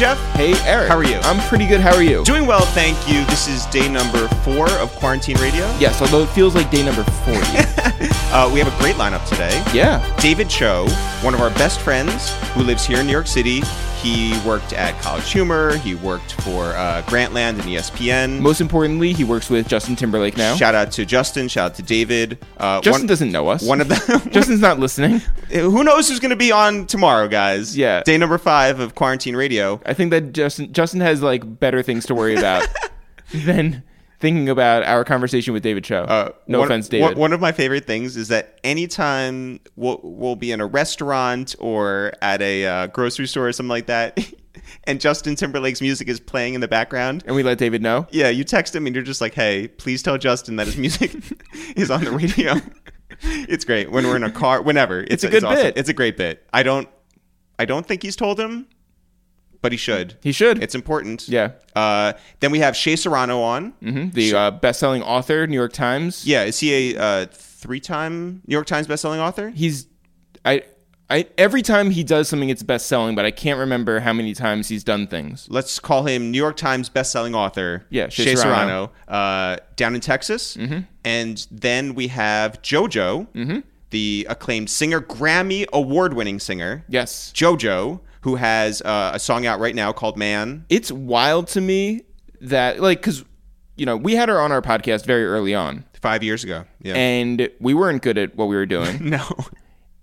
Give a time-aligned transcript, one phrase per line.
[0.00, 0.18] Jeff.
[0.34, 0.88] Hey, Eric.
[0.88, 1.16] How are you?
[1.24, 1.80] I'm pretty good.
[1.82, 2.24] How are you?
[2.24, 3.22] Doing well, thank you.
[3.26, 5.66] This is day number four of Quarantine Radio.
[5.78, 7.40] yes, although it feels like day number 40.
[8.32, 9.60] Uh, we have a great lineup today.
[9.74, 10.00] yeah.
[10.20, 10.86] David Cho,
[11.20, 13.60] one of our best friends who lives here in New York City.
[14.02, 15.76] He worked at College Humor.
[15.76, 18.40] He worked for uh, Grantland and ESPN.
[18.40, 20.56] Most importantly, he works with Justin Timberlake now.
[20.56, 21.48] Shout out to Justin.
[21.48, 22.38] Shout out to David.
[22.56, 23.62] Uh, Justin one, doesn't know us.
[23.62, 23.98] One of them.
[24.30, 25.20] Justin's not listening.
[25.50, 27.76] who knows who's going to be on tomorrow, guys?
[27.76, 28.02] Yeah.
[28.02, 29.80] Day number five of Quarantine Radio.
[29.84, 32.66] I think that Justin Justin has like better things to worry about
[33.34, 33.82] than
[34.20, 36.02] thinking about our conversation with David Cho.
[36.02, 37.16] Uh, no one, offense, David.
[37.16, 42.12] One, of my favorite things is that anytime we'll, we'll be in a restaurant or
[42.22, 44.18] at a uh, grocery store or something like that,
[44.84, 47.24] and Justin Timberlake's music is playing in the background.
[47.26, 48.06] and we let David know.
[48.10, 51.14] Yeah, you text him and you're just like, "Hey, please tell Justin that his music
[51.76, 52.54] is on the radio."
[53.22, 55.04] it's great when we're in a car, whenever.
[55.08, 55.62] It's, a good awesome.
[55.62, 55.78] bit.
[55.78, 56.46] It's a great bit.
[56.52, 56.88] I don't,
[57.58, 58.66] I don't think he's told him,
[59.62, 60.16] but he should.
[60.22, 60.62] He should.
[60.62, 61.28] It's important.
[61.28, 61.52] yeah.
[61.76, 63.70] Uh, then we have Shea Serrano on.
[63.82, 66.26] hmm The uh, best-selling author, New York Times.
[66.26, 69.50] Yeah, is he a uh, three-time New York Times best-selling author?
[69.50, 69.86] He's
[70.44, 70.62] I
[71.08, 74.68] I every time he does something it's best-selling, but I can't remember how many times
[74.68, 75.46] he's done things.
[75.50, 77.84] Let's call him New York Times best-selling author.
[77.90, 78.90] Yeah, Shea Shea Serrano.
[79.06, 80.56] Serrano, uh, down in Texas.
[80.56, 80.80] Mm-hmm.
[81.04, 83.58] And then we have JoJo, Mm-hmm.
[83.90, 86.84] the acclaimed singer, Grammy award-winning singer.
[86.88, 87.32] Yes.
[87.34, 92.02] JoJo, who has uh, a song out right now called "Man." It's wild to me
[92.40, 93.24] that like cuz
[93.76, 96.64] you know, we had her on our podcast very early on Five years ago.
[96.82, 96.94] Yeah.
[96.94, 98.98] and we weren't good at what we were doing.
[99.10, 99.22] no.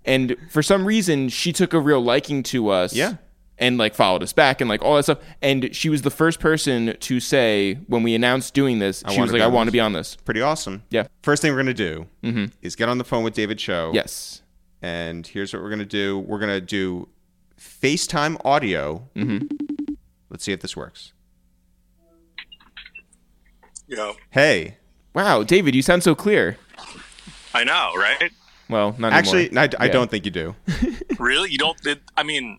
[0.04, 3.14] and for some reason she took a real liking to us Yeah.
[3.58, 6.38] and like followed us back and like all that stuff and she was the first
[6.40, 9.80] person to say when we announced doing this she was like i want to be
[9.80, 10.82] on this Pretty awesome.
[10.90, 12.06] yeah First thing we're gonna do
[12.62, 13.90] is get on the phone with David Cho.
[13.92, 14.42] yes
[14.82, 16.20] And here's what we're gonna do.
[16.20, 17.08] We're gonna do
[17.58, 19.08] FaceTime audio.
[19.16, 19.46] Mm-hmm.
[20.30, 21.12] Let's see if this works.
[23.86, 24.76] Yo, Hey,
[25.14, 26.58] wow david you sound so clear
[27.54, 28.30] I know, right?
[28.68, 29.64] well not actually, anymore.
[29.78, 29.92] I, I Yeah.
[29.92, 30.54] don't think you do.
[31.18, 31.50] really?
[31.50, 31.86] You don't?
[31.86, 32.58] It, I mean,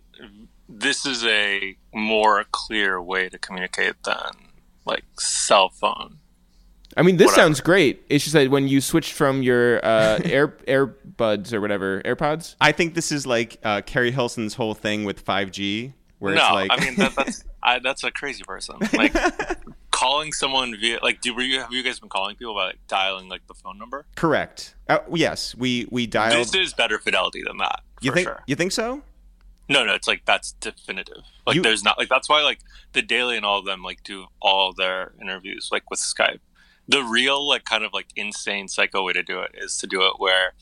[0.68, 4.50] this is a more clear way to communicate than
[4.86, 6.18] like cell phone.
[7.00, 7.42] I mean this whatever.
[7.48, 12.02] sounds great it's just that when you switched from your uh air airbuds or whatever
[12.04, 16.42] airpods I think this is like uh, Keri Hilson's whole thing with 5G, where no,
[16.42, 18.78] it's like, I mean that, that's I, that's a crazy person.
[18.94, 19.14] Like
[19.92, 22.80] calling someone via like, do were you have you guys been calling people by like
[22.88, 24.06] dialing like the phone number?
[24.16, 24.76] correct.
[24.88, 26.38] Uh, yes, we we dialed.
[26.40, 27.82] This is better fidelity than that.
[28.02, 28.44] you think sure.
[28.48, 29.02] you think so?
[29.68, 31.24] No, no, it's like that's definitive.
[31.46, 32.60] Like You- there's not like that's why like
[32.94, 36.40] the Daily and all of them like do all their interviews like with Skype.
[36.90, 40.02] The real like kind of like insane psycho way to do it is to do
[40.02, 40.54] it where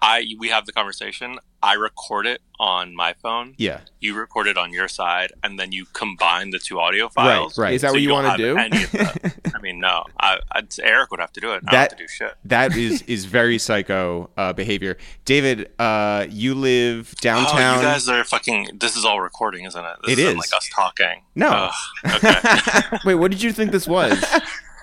[0.00, 3.80] I we have the conversation, I record it on my phone, Yeah.
[3.98, 7.58] you record it on your side, and then you combine the two audio files.
[7.58, 7.64] right.
[7.64, 7.74] Right.
[7.74, 9.34] is that So what you don't want to do any of that.
[9.56, 10.04] I mean, no.
[10.20, 11.64] I, I'd, Eric would have to do it.
[11.66, 12.34] I That- have to do shit.
[12.44, 14.98] That is is very psycho uh, behavior.
[15.24, 17.78] David, uh, you live downtown.
[17.78, 18.68] Oh, you guys are fucking.
[18.78, 19.96] This is all recording, isn't it?
[20.04, 20.38] This It isn't is.
[20.38, 21.22] like us talking.
[21.34, 21.70] No.
[22.04, 22.98] Ugh, okay.
[23.04, 24.12] wait what did you think this was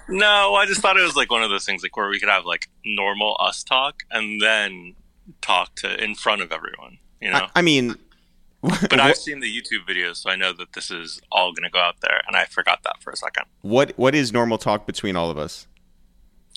[0.08, 2.30] no, I just thought it was like one of those things, like where we could
[2.30, 4.96] have like normal us talk and then
[5.42, 6.98] talk to in front of everyone.
[7.22, 7.48] You know.
[7.56, 7.96] I, I mean,
[8.62, 11.70] but I've seen the YouTube videos, so I know that this is all going to
[11.70, 13.46] go out there, and I forgot that for a second.
[13.62, 15.68] what what is normal talk between all of us?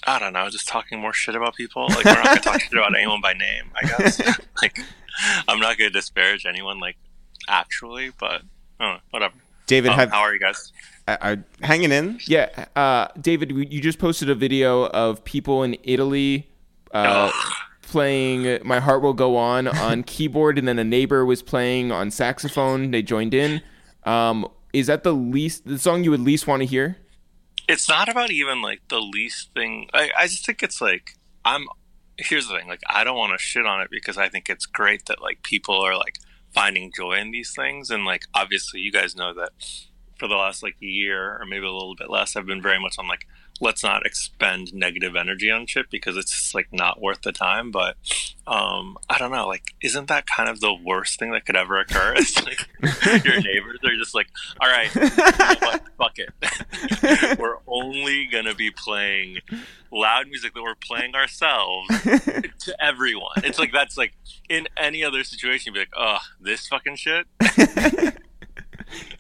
[0.07, 1.87] I don't know, just talking more shit about people.
[1.89, 3.65] Like we're not going to talk shit about anyone by name.
[3.75, 4.21] I guess.
[4.63, 4.79] like
[5.49, 6.97] I'm not going to disparage anyone, like
[7.49, 8.43] actually, but
[8.79, 9.35] I don't know, whatever.
[9.67, 10.73] David, Um, have how are you guys?
[11.09, 12.19] Are, are hanging in?
[12.27, 16.49] yeah uh david you just posted a video of people in italy
[16.93, 17.31] uh
[17.83, 22.11] playing My Heart Will Go On on keyboard, and then a neighbor was playing on
[22.11, 22.91] saxophone.
[22.91, 23.63] They joined in.
[24.05, 26.99] Um, is that the least the song you would least want to hear?
[27.69, 29.89] it's not about even like the least thing.
[29.93, 31.13] I, I just think it's like
[31.45, 31.67] I'm.
[32.17, 34.67] Here's the thing: like I don't want to shit on it because I think it's
[34.67, 36.17] great that like people are like
[36.53, 39.51] finding joy in these things, and like obviously you guys know that
[40.19, 42.99] for the last like year or maybe a little bit less, I've been very much
[42.99, 43.27] on like
[43.61, 47.71] let's not expend negative energy on shit because it's just like not worth the time.
[47.71, 47.97] But
[48.47, 51.79] um, I don't know, like, isn't that kind of the worst thing that could ever
[51.79, 52.15] occur?
[52.19, 52.69] It's like
[53.25, 54.29] your neighbors are just like,
[54.61, 57.39] all right, you know fuck it.
[57.39, 59.39] we're only gonna be playing
[59.91, 61.89] loud music that we're playing ourselves
[62.59, 63.33] to everyone.
[63.39, 64.15] It's like that's like
[64.49, 67.27] in any other situation, you'd be like, oh, this fucking shit.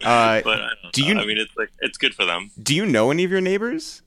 [0.04, 0.60] Uh, But
[0.92, 1.08] Do know.
[1.08, 2.50] you- I mean, it's like it's good for them.
[2.62, 4.02] do you know any of your neighbors?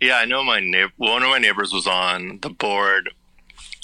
[0.00, 0.92] Yeah, I know my neighbor.
[0.96, 3.10] One of my neighbors was on the board,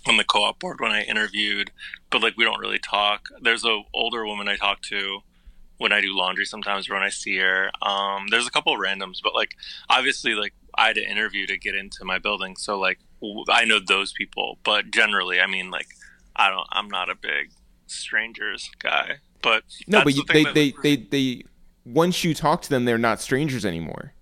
[0.06, 1.73] on the co-op board when I interviewed,
[2.11, 3.29] but like we don't really talk.
[3.41, 5.20] There's a older woman I talk to,
[5.79, 7.70] when I do laundry sometimes or when I see her.
[7.82, 9.56] Um, there's a couple of randoms, but like
[9.90, 13.64] obviously like I had to interview to get into my building, so like w- I
[13.64, 14.58] know those people.
[14.64, 15.88] But generally, I mean like
[16.37, 16.67] I don't.
[16.70, 17.50] I'm not a big
[17.88, 19.17] strangers guy.
[19.44, 21.44] But No, but you, the they, they, they, they,
[21.85, 24.14] once you talk to them, they're not strangers anymore.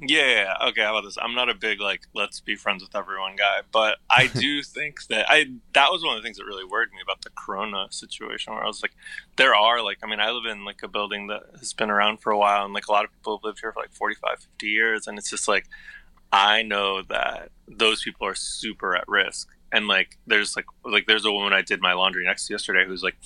[0.00, 0.56] Yeah.
[0.68, 0.82] okay.
[0.82, 1.16] How about this?
[1.16, 5.06] I'm not a big like let's be friends with everyone guy, but I do think
[5.06, 7.86] that I that was one of the things that really worried me about the Corona
[7.90, 8.92] situation, where I was like,
[9.36, 12.18] there are like, I mean, I live in like a building that has been around
[12.18, 14.40] for a while, and like a lot of people have lived here for like 45,
[14.40, 15.66] 50 years, and it's just like
[16.32, 21.24] I know that those people are super at risk, and like there's like like there's
[21.24, 23.16] a woman I did my laundry next to yesterday who's like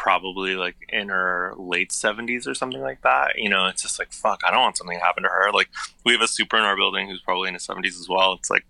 [0.00, 4.10] probably like in her late 70s or something like that you know it's just like
[4.14, 5.68] fuck i don't want something to happen to her like
[6.06, 8.48] we have a super in our building who's probably in his 70s as well it's
[8.48, 8.64] like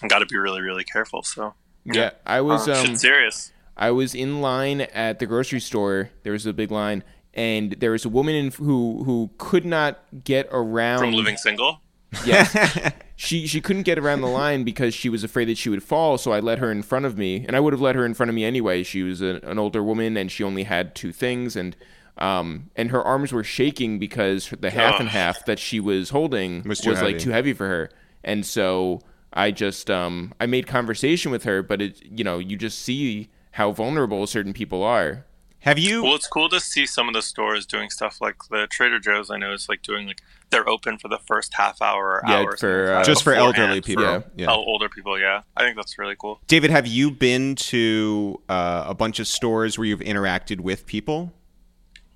[0.00, 1.54] i gotta be really really careful so
[1.84, 6.10] Yeah, I was uh, um, shit's serious I was in line at the grocery store.
[6.22, 7.02] There was a big line,
[7.32, 11.00] and there was a woman in, who who could not get around.
[11.00, 11.80] from living single
[12.24, 12.54] Yes.
[13.22, 16.18] she she couldn't get around the line because she was afraid that she would fall.
[16.18, 18.14] So I let her in front of me, and I would have let her in
[18.14, 18.82] front of me anyway.
[18.82, 21.76] She was a, an older woman, and she only had two things, and
[22.18, 26.64] um and her arms were shaking because the half and half that she was holding
[26.64, 27.90] Was was, like too heavy for her,
[28.24, 29.00] and so
[29.32, 33.30] I just um I made conversation with her, but it you know you just see
[33.52, 35.26] how vulnerable certain people are.
[35.60, 36.02] Have you?
[36.02, 39.30] well it's cool to see some of the stores doing stuff like the trader joe's
[39.30, 40.20] i know is like doing like
[40.52, 43.80] they're open for the first half hour or Yeah, hour for, uh, just for elderly
[43.80, 44.04] people.
[44.04, 44.20] Yeah.
[44.36, 44.50] Yeah.
[44.50, 48.84] Oh, older people yeah i think that's really cool David, have you been to uh,
[48.86, 51.32] a bunch of stores where you've interacted with people?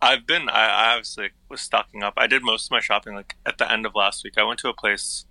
[0.03, 0.49] I've been.
[0.49, 2.15] I, I obviously was stocking up.
[2.17, 4.35] I did most of my shopping like at the end of last week.
[4.37, 5.25] I went to a place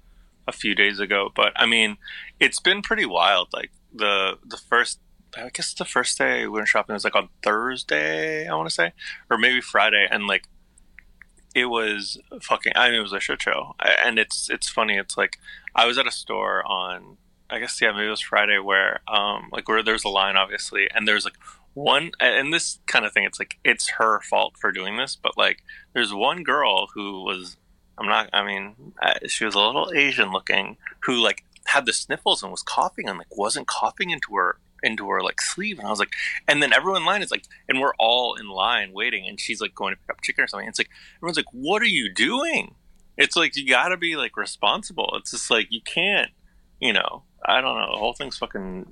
[0.47, 1.97] a few days ago, but I mean,
[2.39, 3.49] it's been pretty wild.
[3.53, 4.99] Like the the first,
[5.37, 8.47] I guess the first day we went shopping was like on Thursday.
[8.47, 8.93] I want to say,
[9.29, 10.47] or maybe Friday, and like
[11.55, 12.73] it was fucking.
[12.75, 13.75] I mean, it was a shit show.
[13.79, 14.97] And it's it's funny.
[14.97, 15.39] It's like
[15.73, 17.17] I was at a store on.
[17.47, 20.87] I guess yeah, maybe it was Friday where um like where there's a line obviously,
[20.93, 21.37] and there's like
[21.75, 25.37] one and this kind of thing it's like it's her fault for doing this but
[25.37, 25.61] like
[25.93, 27.57] there's one girl who was
[27.97, 28.93] i'm not i mean
[29.27, 33.17] she was a little asian looking who like had the sniffles and was coughing and
[33.17, 36.13] like wasn't coughing into her into her like sleeve and i was like
[36.47, 39.59] and then everyone in line is like and we're all in line waiting and she's
[39.59, 40.67] like going to pick up chicken or something.
[40.67, 42.75] It's like everyone's like what are you doing?
[43.17, 45.13] It's like you gotta be like responsible.
[45.15, 46.31] It's just like you can't
[46.79, 48.85] you know i don't know the whole thing's fucking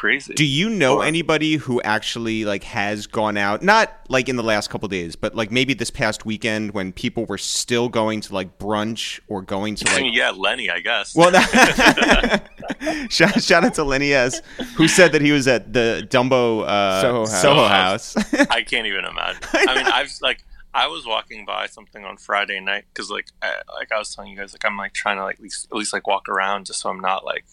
[0.00, 3.62] crazy Do you know Or- anybody who actually like has gone out?
[3.62, 7.26] Not like in the last couple days, but like maybe this past weekend when people
[7.26, 10.14] were still going to like brunch or going to like.
[10.14, 11.14] yeah, Lenny, I guess.
[11.14, 11.30] Well,
[13.10, 14.40] shout, shout out to Lenny S,
[14.76, 17.42] who said that he was at the Dumbo uh, Soho House.
[17.42, 18.16] Soho House.
[18.50, 19.42] I can't even imagine.
[19.52, 20.42] I mean, I've like
[20.72, 24.30] I was walking by something on Friday night because like I, like I was telling
[24.30, 26.66] you guys, like I'm like trying to like at least, at least like walk around
[26.66, 27.44] just so I'm not like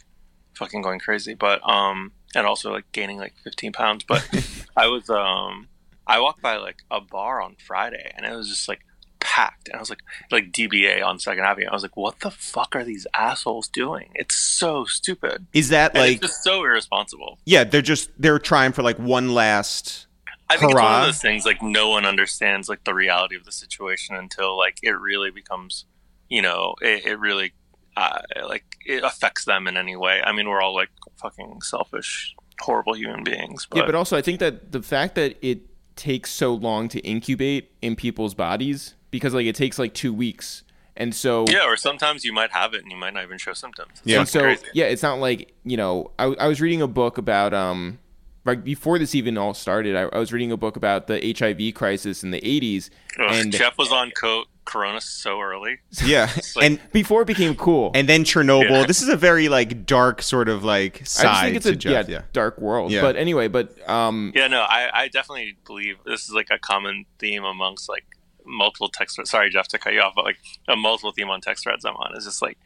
[0.54, 4.04] fucking going crazy, but um and also like gaining like 15 pounds.
[4.08, 4.28] But
[4.78, 5.68] I was um
[6.06, 8.82] I walked by like a bar on Friday and it was just like
[9.20, 10.00] packed and I was like
[10.32, 11.68] like DBA on Second Avenue.
[11.70, 14.10] I was like, what the fuck are these assholes doing?
[14.16, 15.48] It's so stupid.
[15.54, 16.12] Is that And like?
[16.18, 17.40] it's just so irresponsible.
[17.46, 20.06] Yeah, they're just they're trying for like one last.
[20.50, 23.44] I think it's one of those things like no one understands like the reality of
[23.44, 25.84] the situation until like it really becomes,
[26.30, 27.52] you know, it, it really
[27.98, 30.22] uh, like it affects them in any way.
[30.24, 30.88] I mean, we're all like
[31.20, 33.68] fucking selfish, horrible human beings.
[33.70, 35.62] But, Yeah, but also I think that the fact that it
[35.96, 40.64] takes so long to incubate in people's bodies because like it takes like two weeks,
[40.96, 43.54] and so yeah, or sometimes you might have it and you might not even show
[43.54, 44.02] symptoms.
[44.04, 44.20] Yeah.
[44.20, 44.66] and so crazy.
[44.74, 48.00] yeah, it's not like you know I, I was reading a book about um
[48.46, 51.74] like before this even all started, I, I was reading a book about the HIV
[51.76, 55.80] crisis in the '80s, and Jeff was on co- Corona so early.
[56.06, 57.92] Yeah, like- and before it became cool.
[57.96, 58.70] and then Chernobyl.
[58.70, 58.86] Yeah.
[58.86, 61.72] This is a very like dark sort of like side I just think it's to
[61.72, 62.10] a Jeff.
[62.10, 62.22] yeah, yeah.
[62.34, 62.92] dark world.
[62.92, 63.02] Yeah.
[63.02, 67.06] But anyway, but um Yeah, no, I, I definitely believe this is like a common
[67.20, 68.06] theme amongst like
[68.46, 69.20] multiple text.
[69.26, 71.96] Sorry, Jeff, to cut you off, but like a multiple theme on text threads I'm
[71.96, 72.58] on is just like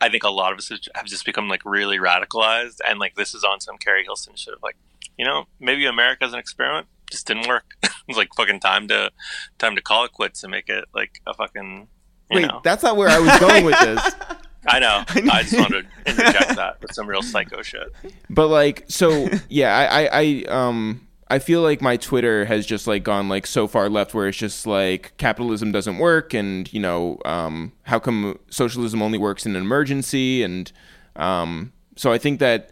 [0.00, 3.34] I think a lot of us have just become like really radicalized, and like this
[3.34, 4.76] is on some Keri Hilson shit of like,
[5.16, 7.76] you know, maybe America as an experiment just didn't work.
[8.08, 9.10] it's like fucking time to
[9.58, 11.88] time to call it quits and make it like a fucking.
[12.30, 14.14] You wait, know, that's not where I was going with this.
[14.66, 15.04] I know.
[15.30, 17.92] I just wanted to interject that with some real psycho shit.
[18.30, 22.86] But like, so yeah, I, I, I, um, I feel like my Twitter has just
[22.86, 26.80] like gone like so far left where it's just like capitalism doesn't work, and you
[26.80, 30.72] know, um, how come socialism only works in an emergency, and
[31.16, 32.70] um, so I think that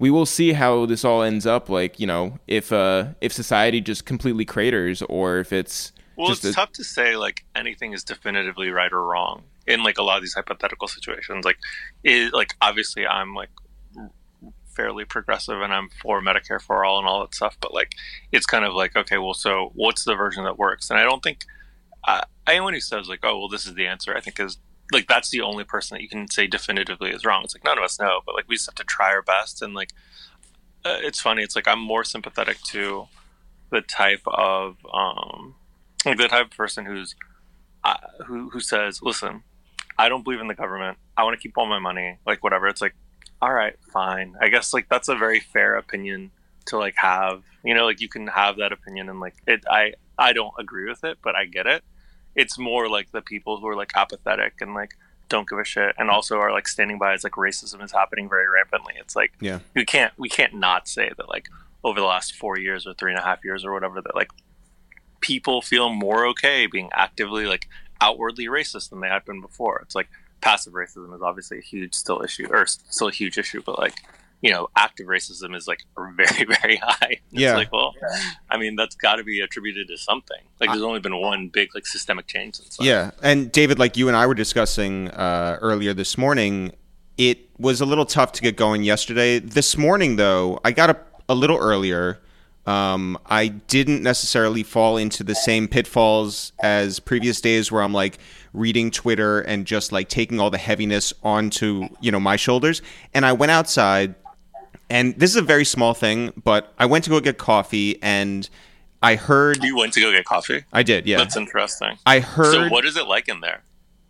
[0.00, 1.68] we will see how this all ends up.
[1.68, 6.44] Like, you know, if uh, if society just completely craters, or if it's Well, it's
[6.44, 10.16] a- tough to say like anything is definitively right or wrong in like a lot
[10.16, 11.44] of these hypothetical situations.
[11.44, 11.58] Like,
[12.02, 13.50] it, like obviously I'm like
[14.74, 17.92] fairly progressive and I'm for Medicare for all and all that stuff, but like
[18.32, 20.88] it's kind of like okay, well, so what's the version that works?
[20.90, 21.44] And I don't think
[22.08, 24.56] uh, anyone who says like, oh, well, this is the answer, I think is
[24.92, 27.42] like that's the only person that you can say definitively is wrong.
[27.44, 29.62] It's like none of us know, but like we just have to try our best.
[29.62, 29.92] And like
[30.84, 31.42] uh, it's funny.
[31.42, 33.06] It's like I'm more sympathetic to
[33.70, 35.54] the type of um,
[36.04, 37.14] like the type of person who's
[37.84, 39.42] uh, who who says, "Listen,
[39.98, 40.98] I don't believe in the government.
[41.16, 42.94] I want to keep all my money, like whatever." It's like,
[43.42, 44.36] all right, fine.
[44.40, 46.30] I guess like that's a very fair opinion
[46.66, 47.42] to like have.
[47.64, 49.64] You know, like you can have that opinion, and like it.
[49.70, 51.82] I I don't agree with it, but I get it.
[52.42, 54.92] It's more like the people who are like apathetic and like
[55.28, 58.28] don't give a shit, and also are like standing by as like racism is happening
[58.28, 58.94] very rampantly.
[58.98, 59.58] It's like Yeah.
[59.74, 61.46] we can't we can't not say that like
[61.84, 64.30] over the last four years or three and a half years or whatever that like
[65.20, 67.68] people feel more okay being actively like
[68.00, 69.80] outwardly racist than they had been before.
[69.84, 70.08] It's like
[70.40, 73.94] passive racism is obviously a huge still issue or still a huge issue, but like
[74.42, 75.80] you know, active racism is like
[76.16, 77.20] very very high.
[77.32, 77.54] It's Yeah.
[77.56, 77.94] like well,
[78.50, 80.38] I mean that's got to be attributed to something.
[80.60, 82.76] Like there's only been one big like systemic change since.
[82.76, 82.86] then.
[82.86, 86.72] Yeah, and David, like you and I were discussing uh, earlier this morning,
[87.18, 89.38] it was a little tough to get going yesterday.
[89.38, 92.18] This morning, though, I got up a little earlier.
[92.66, 98.18] Um, I didn't necessarily fall into the same pitfalls as previous days where I'm like
[98.52, 102.80] reading Twitter and just like taking all the heaviness onto you know my shoulders.
[103.14, 104.14] And I went outside,
[104.90, 108.48] and this is a very small thing, but I went to go get coffee, and
[109.02, 110.64] I heard You went to go get coffee.
[110.72, 111.16] I did, yeah.
[111.18, 111.96] That's interesting.
[112.04, 112.52] I heard.
[112.52, 113.62] So what is it like in there?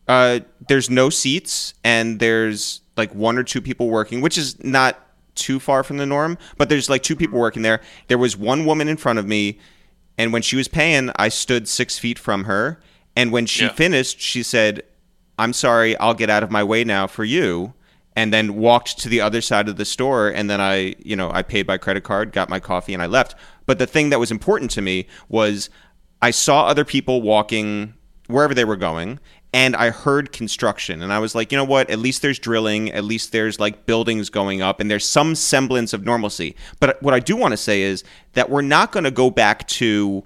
[0.08, 4.98] Uh, there's no seats, and there's like one or two people working, which is not
[5.36, 6.36] too far from the norm.
[6.58, 7.80] But there's like two people working there.
[8.08, 9.58] There was one woman in front of me,
[10.18, 12.80] and when she was paying, I stood six feet from her.
[13.16, 13.72] And when she Yeah.
[13.72, 14.82] finished, she said,
[15.38, 17.74] "I'm sorry, I'll get out of my way now for you."
[18.20, 21.30] And then walked to the other side of the store, and then I, you know,
[21.32, 23.34] I paid by credit card, got my coffee, and I left.
[23.64, 25.70] But the thing that was important to me was
[26.20, 27.94] I saw other people walking
[28.26, 29.20] wherever they were going
[29.52, 31.90] and I heard construction and I was like, you know what?
[31.90, 35.92] At least there's drilling, at least there's like buildings going up and there's some semblance
[35.92, 36.54] of normalcy.
[36.78, 39.66] But what I do want to say is that we're not going to go back
[39.68, 40.24] to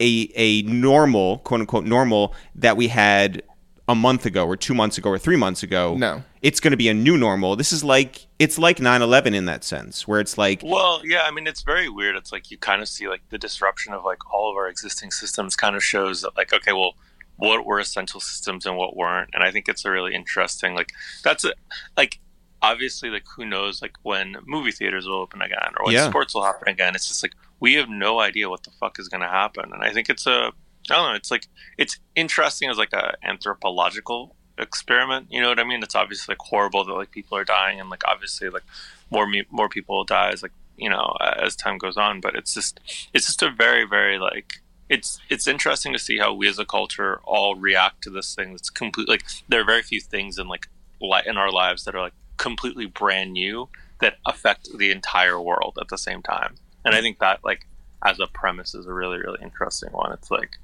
[0.00, 3.42] a a normal, quote unquote normal that we had
[3.88, 5.96] a month ago or 2 months ago or 3 months ago.
[5.96, 6.22] No.
[6.42, 7.56] It's going to be a new normal.
[7.56, 11.30] This is like it's like 9/11 in that sense where it's like Well, yeah, I
[11.30, 12.14] mean, it's very weird.
[12.14, 15.10] It's like you kind of see like the disruption of like all of our existing
[15.10, 16.94] systems kind of shows that like, okay, well,
[17.36, 19.30] what were essential systems and what weren't.
[19.32, 20.90] And I think it's a really interesting, like,
[21.22, 21.52] that's a,
[21.96, 22.18] like,
[22.62, 26.08] obviously, like, who knows, like, when movie theaters will open again or when Yeah.
[26.08, 26.96] sports will happen again.
[26.96, 29.72] It's just like, we have no idea what the fuck is going to happen.
[29.72, 30.50] And I think it's a,
[30.90, 35.26] I don't know, it's like, it's interesting as like a anthropological experiment.
[35.30, 35.82] You know what I mean?
[35.82, 38.64] It's obviously like horrible that like people are dying and like obviously like
[39.10, 42.20] more me- more people die as like you know as time goes on.
[42.20, 42.80] But it's just
[43.14, 46.64] it's just a very very like it's it's interesting to see how we as a
[46.64, 50.48] culture all react to this thing that's complete like there are very few things in
[50.48, 50.68] like
[51.00, 53.68] li- in our lives that are like completely brand new
[54.00, 56.54] that affect the entire world at the same time.
[56.84, 57.66] And I think that like
[58.04, 60.12] as a premise is a really really interesting one.
[60.12, 60.58] It's like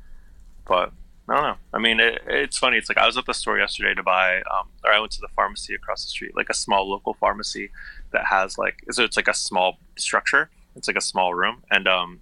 [0.66, 0.92] but
[1.28, 1.56] I don't know.
[1.73, 2.76] I mean, it, it's funny.
[2.76, 5.21] It's like I was at the store yesterday to buy, um, or I went to
[5.21, 7.71] the pharmacy across the street, like a small local pharmacy
[8.12, 10.50] that has like, so it's like a small structure.
[10.76, 12.21] It's like a small room, and um,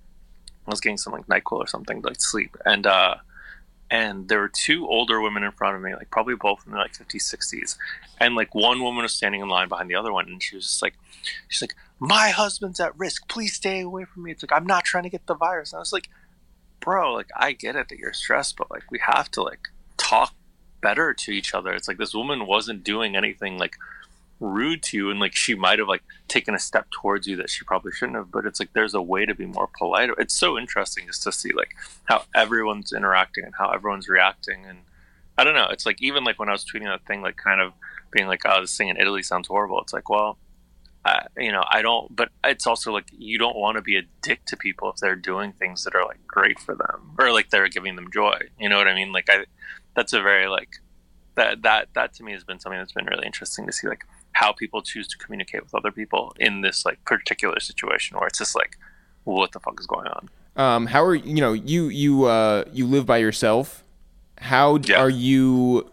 [0.67, 3.17] I was getting some like Nyquil or something to like sleep, and uh,
[3.91, 6.81] and there were two older women in front of me, like probably both in their
[6.81, 7.77] like 50s, 60s,
[8.21, 10.67] and like one woman was standing in line behind the other one, and she was
[10.67, 10.95] just like,
[11.49, 13.29] she's like, my husband's at risk.
[13.29, 14.33] Please stay away from me.
[14.33, 15.73] It's like I'm not trying to get the virus.
[15.73, 16.09] And I was like
[16.83, 20.35] bro, like I get it that you're stressed, but like we have to like talk
[20.83, 21.73] better to each other.
[21.73, 23.77] It's like this woman wasn't doing anything like
[24.41, 27.49] rude to you and like she might have like taken a step towards you that
[27.49, 30.11] she probably shouldn't have, but it's like there's a way to be more polite.
[30.19, 31.75] It's so interesting just to see like
[32.05, 34.81] how everyone's interacting and how everyone's reacting and
[35.39, 35.69] I don't know.
[35.71, 37.73] It's like even like when I was tweeting that thing, like kind of
[38.11, 40.37] being like, "Oh, this thing in Italy sounds horrible." It's like, well,
[41.05, 42.15] I, you know, I don't.
[42.15, 45.17] But it's also like you don't want to be a dick to people if they're
[45.17, 48.39] doing things that are like great for them or like they're giving them joy.
[48.59, 49.13] You know what I mean?
[49.13, 49.45] Like I,
[49.97, 50.77] that's a very like
[51.35, 54.05] that that that to me has been something that's been really interesting to see like
[54.33, 58.39] how people choose to communicate with other people in this like particular situation where it's
[58.39, 58.79] just like,
[59.25, 60.29] what the fuck is going on?
[60.55, 63.83] Um, how are you know you you uh, you live by yourself?
[64.39, 65.01] How Yeah.
[65.01, 65.91] are you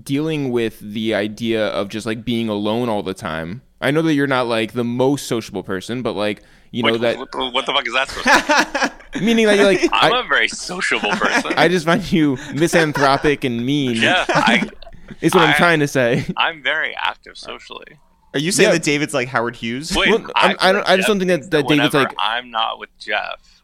[0.00, 3.62] dealing with the idea of just like being alone all the time?
[3.86, 7.00] I know that you're not like the most sociable person, but like you know Wait,
[7.02, 8.08] that what, what the fuck is that?
[8.08, 11.52] Supposed to Meaning that you're like I'm I, a very sociable person.
[11.56, 13.96] I just find you misanthropic and mean.
[13.96, 14.68] yeah, I,
[15.20, 16.26] is what I, am trying to say.
[16.36, 17.98] I'm very active socially.
[18.34, 18.72] Are you saying Yeah.
[18.74, 19.94] that David's like Howard Hughes?
[19.96, 22.50] Wait, Well, I'm- I don't- I just don't think that- thinks that David's like- I'm
[22.50, 23.62] not with Jeff.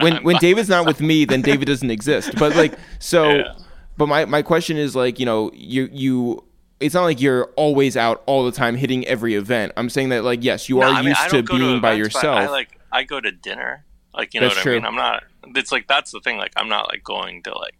[0.00, 0.40] When I'm when fine.
[0.40, 2.30] David's not with me, then David doesn't exist.
[2.38, 3.52] But like so, Yeah.
[3.96, 6.44] but my my question is like you know you you.
[6.80, 9.72] It's not like you're always out all the time hitting every event.
[9.76, 12.14] I'm saying that like yes, you No, are I mean, used to being by events,
[12.14, 12.38] but yourself.
[12.38, 13.84] I like I go to dinner.
[14.12, 14.72] Like you know That's what true.
[14.72, 14.86] I mean.
[14.86, 15.24] I'm not.
[15.56, 16.36] It's like that's the thing.
[16.36, 17.74] Like I'm not like going to like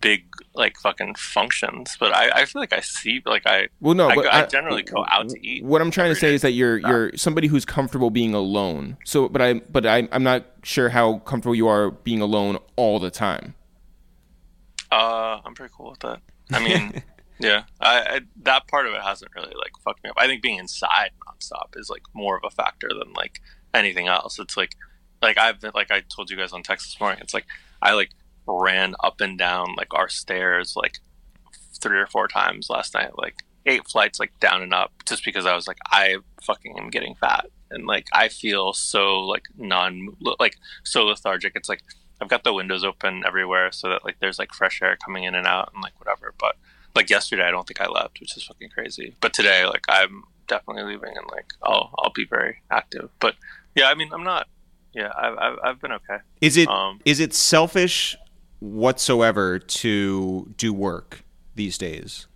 [0.00, 0.24] big
[0.54, 1.96] like fucking functions.
[1.98, 4.46] But I, I feel like I see like I well, no, I, but go, I,
[4.46, 5.64] generally go out to eat.
[5.64, 6.34] What I'm trying to say day.
[6.34, 8.96] is that you're you're somebody who's comfortable being alone.
[9.04, 12.98] So, but I but I I'm not sure how comfortable you are being alone all
[12.98, 13.54] the time.
[14.90, 16.20] Uh, I'm pretty cool with that.
[16.52, 17.02] I mean,
[17.38, 20.16] yeah, I, I that part of it hasn't really like fucked me up.
[20.18, 23.40] I think being inside nonstop is like more of a factor than like
[23.72, 24.38] anything else.
[24.38, 24.76] It's like
[25.20, 27.20] like I've been like I told you guys on text this morning.
[27.20, 27.46] It's like
[27.82, 28.10] I like
[28.46, 30.98] ran up and down like our stairs like
[31.80, 33.18] three or four times last night.
[33.18, 36.90] Like eight flights like down and up just because I was like I fucking am
[36.90, 41.52] getting fat and like I feel so like non like so lethargic.
[41.56, 41.82] It's like
[42.20, 45.34] I've got the windows open everywhere so that like there's like fresh air coming in
[45.34, 46.13] and out and like whatever.
[46.94, 49.14] But like yesterday, I don't think I left, which is fucking crazy.
[49.20, 53.10] But today, like I'm definitely leaving and like I'll I'll be very active.
[53.20, 53.34] But
[53.74, 54.46] yeah, I mean I'm not.
[54.94, 56.18] Yeah, I've I've, I've been okay.
[56.40, 56.68] Is it
[57.04, 58.16] is Um, it selfish
[58.60, 61.22] whatsoever to do work
[61.54, 62.26] these days?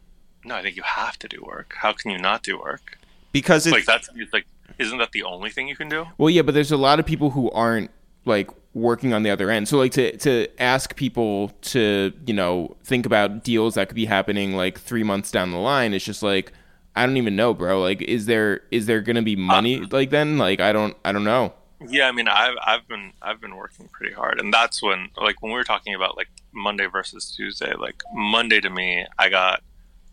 [0.45, 1.75] no, I think you have to do work.
[1.79, 2.99] How can you not do work?
[3.33, 4.47] Because it's Like that's like
[4.79, 6.07] isn't that the only thing you can do?
[6.19, 7.91] Well, yeah, but there's a lot of people who aren't
[8.29, 9.69] like working on the other end.
[9.69, 14.07] So like to to ask people to, you know, think about deals that could be
[14.07, 16.53] happening like 3 months down the line, it's just like
[16.95, 17.81] I don't even know, bro.
[17.81, 20.39] Like is there is there going to be uh, money like then?
[20.39, 21.55] Like I don't I don't know.
[21.87, 25.41] Yeah, I mean, I've I've been I've been working pretty hard, and that's when like
[25.43, 27.73] when we were talking about like Monday versus Tuesday.
[27.75, 29.63] Like Monday to me, I got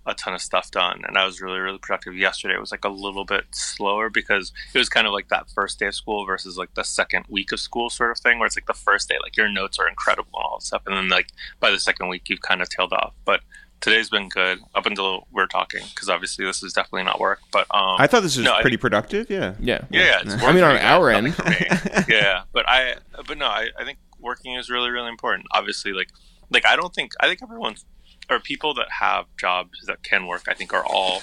[0.05, 2.15] a ton of stuff done, and I was really really productive.
[2.15, 5.49] Yesterday it was like a little bit slower because it was kind of like that
[5.49, 8.45] first day of school versus like the second week of school sort of thing, where
[8.47, 10.95] it's like the first day, like your notes are incredible and all that stuff, and
[10.95, 13.13] then like by the second week you've kind of tailed off.
[13.25, 13.41] But
[13.81, 17.39] today's been good up until we're talking because obviously this is definitely not work.
[17.51, 19.29] But um, I thought this was No, I pretty productive.
[19.29, 19.53] Yeah.
[19.59, 19.85] Yeah.
[19.91, 22.05] yeah, yeah, I mean, on our nothing end.
[22.09, 22.95] yeah, but I,
[23.27, 25.45] but no, I, I think working is really, really important.
[25.51, 26.09] Obviously, like,
[26.49, 27.85] like I don't think I think everyone's
[28.29, 30.43] or people that have jobs that can work.
[30.47, 31.21] I think are all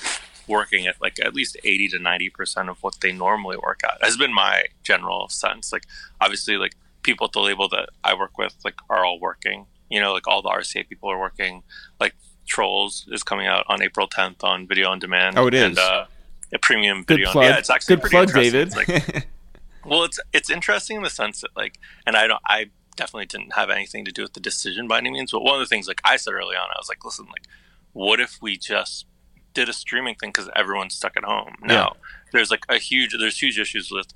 [0.48, 3.98] working at like at least eighty to ninety percent of what they normally work at.
[4.02, 5.72] Has been my general sense.
[5.72, 5.84] Like,
[6.20, 9.66] obviously, like people at the label that I work with, like, are all working.
[9.90, 11.62] You know, like all the RCA people are working.
[12.00, 12.14] Like
[12.46, 15.38] Trolls is coming out on April 10th on video on demand.
[15.38, 15.64] Oh, it is.
[15.64, 16.06] And, uh,
[16.54, 17.28] a premium Good video.
[17.28, 17.44] on- plug.
[17.46, 18.32] Yeah, it's actually Good pretty plug.
[18.34, 18.66] David.
[18.68, 19.28] It's like,
[19.86, 23.54] well, it's it's interesting in the sense that like, and I don't, I definitely didn't
[23.54, 25.32] have anything to do with the decision by any means.
[25.32, 27.46] But one of the things, like I said early on, I was like, listen, like,
[27.92, 29.06] what if we just
[29.54, 31.96] did a streaming thing because everyone's stuck at home now?
[32.32, 34.08] There's like a huge, there's huge issues with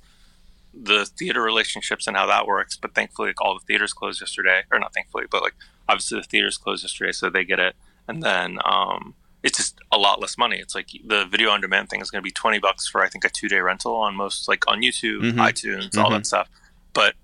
[0.73, 2.77] the theater relationships and how that works.
[2.77, 5.55] But thankfully, like all the theaters closed yesterday, or not thankfully, but like
[5.89, 7.75] obviously the theaters closed yesterday, so they get it.
[8.07, 9.13] And then um,
[9.43, 10.57] it's just a lot less money.
[10.57, 13.07] It's like the video on demand thing is going to be twenty bucks for I
[13.09, 15.33] think a two day rental on most like on YouTube, Mhm.
[15.35, 16.17] iTunes, all Mhm.
[16.17, 16.49] that stuff.
[16.93, 17.15] But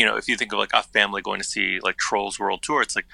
[0.00, 2.62] you know, if you think of like a family going to see like Trolls World
[2.62, 3.06] Tour, it's like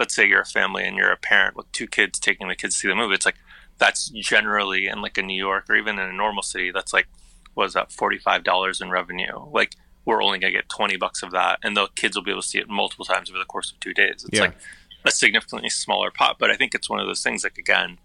[0.00, 2.74] let's say you're a family and you're a parent with two kids taking the kids
[2.74, 3.14] to see the movie.
[3.14, 3.36] It's like
[3.78, 7.06] that's generally in like a New York or even in a normal city, that's like
[7.54, 9.36] what is that forty five dollars in revenue.
[9.52, 12.42] Like we're only gonna get twenty bucks of that, and the kids will be able
[12.42, 14.24] to see it multiple times over the course of two days.
[14.28, 14.46] It's Yeah.
[14.46, 14.56] like
[15.04, 17.98] a significantly smaller pot, but I think it's one of those things like again,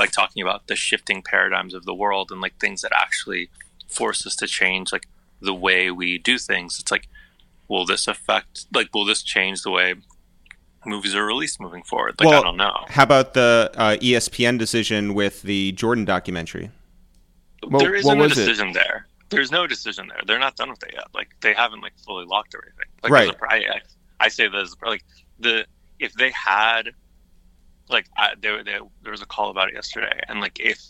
[0.00, 3.50] like talking about the shifting paradigms of the world and like things that actually
[3.86, 5.06] force us to change like
[5.40, 6.78] the way we do things.
[6.80, 7.06] It's like,
[7.68, 9.94] will this affect like will this change the way
[10.86, 12.14] movies are released moving forward?
[12.18, 12.84] Like Well, I don't know.
[12.88, 16.70] How about the uh, ESPN decision with the Jordan documentary?
[17.66, 18.44] Well, there what isn't a was it?
[18.46, 19.06] decision there.
[19.30, 20.20] There's no decision there.
[20.26, 21.06] They're not done with it yet.
[21.14, 22.86] Like they haven't like fully locked everything.
[23.02, 23.24] Like Right.
[23.38, 23.80] there's a- I, I,
[24.20, 25.04] I say this like
[25.38, 25.66] the
[25.98, 26.90] if they had
[27.90, 30.80] like I, there, there there was a call about it yesterday, and like if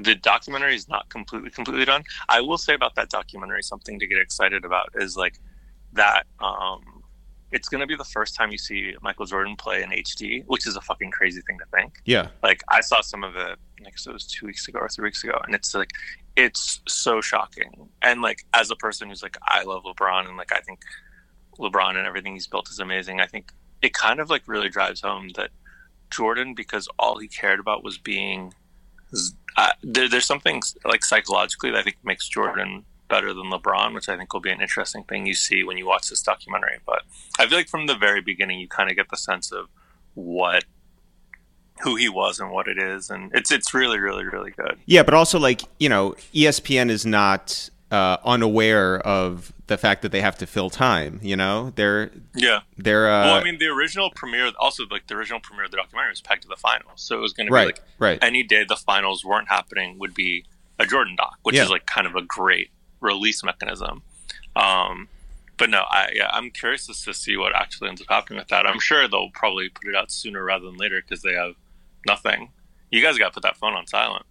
[0.00, 4.06] the documentary is not completely completely done, I will say about that documentary something to
[4.06, 5.38] get excited about is like
[5.92, 6.82] that um
[7.50, 10.66] it's going to be the first time you see Michael Jordan play in HD, which
[10.66, 12.28] is a fucking crazy thing to think Yeah.
[12.42, 15.04] like I saw some of it like so it was two weeks ago or three
[15.04, 15.90] weeks ago and it's like
[16.36, 20.52] it's so shocking and like as a person who's like I love LeBron and like
[20.52, 20.80] I think
[21.58, 25.00] LeBron and everything he's built is amazing I think it kind of like really drives
[25.00, 25.50] home that
[26.10, 28.52] Jordan because all he cared about was being
[29.56, 34.08] uh, there, there's something like psychologically that I think makes Jordan better than LeBron, which
[34.08, 36.78] I think will be an interesting thing you see when you watch this documentary.
[36.86, 37.02] But
[37.38, 39.66] I feel like from the very beginning, you kind of get the sense of
[40.14, 40.64] what
[41.82, 44.78] who he was and what it is, and it's it's really really really good.
[44.86, 50.10] Yeah, but also like you know, ESPN is not uh, unaware of the fact that
[50.12, 51.20] they have to fill time.
[51.22, 52.60] You know, they're Yeah.
[52.76, 55.76] they're uh, well, I mean, the original premiere, also like the original premiere of the
[55.76, 58.18] documentary was pegged to the finals, so it was going to be like right.
[58.22, 60.44] any day the finals weren't happening would be
[60.80, 61.64] a Jordan doc, which Yeah.
[61.64, 64.02] is like kind of a great release mechanism.
[64.56, 65.08] Um,
[65.56, 68.48] but no, I yeah, I'm curious to, to see what actually ends up happening with
[68.48, 68.66] that.
[68.66, 71.54] I'm sure they'll probably put it out sooner rather than later because they have
[72.06, 72.50] nothing.
[72.90, 74.24] You guys got to put that phone on silent.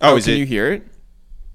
[0.00, 0.86] oh, is can it you hear it?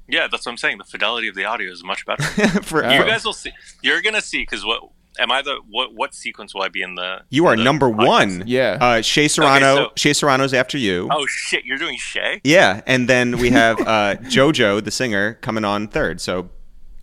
[0.08, 0.80] Yeah, that's what I'm saying.
[0.80, 2.24] The fidelity of the audio is much better.
[2.64, 2.92] for Oh.
[2.92, 3.52] you guys will see.
[3.84, 6.96] You're gonna see because what am I the what what sequence will I be in
[6.96, 7.22] the?
[7.30, 8.08] You are the number podcast?
[8.08, 8.44] one.
[8.46, 8.78] Yeah.
[8.80, 9.76] Uh, Shea Serrano.
[9.76, 11.08] so- Shea Serrano's after you.
[11.12, 11.66] Oh shit!
[11.66, 12.42] You're doing Shea.
[12.44, 16.22] Yeah, and then we have uh, JoJo, the singer, coming on third.
[16.22, 16.50] So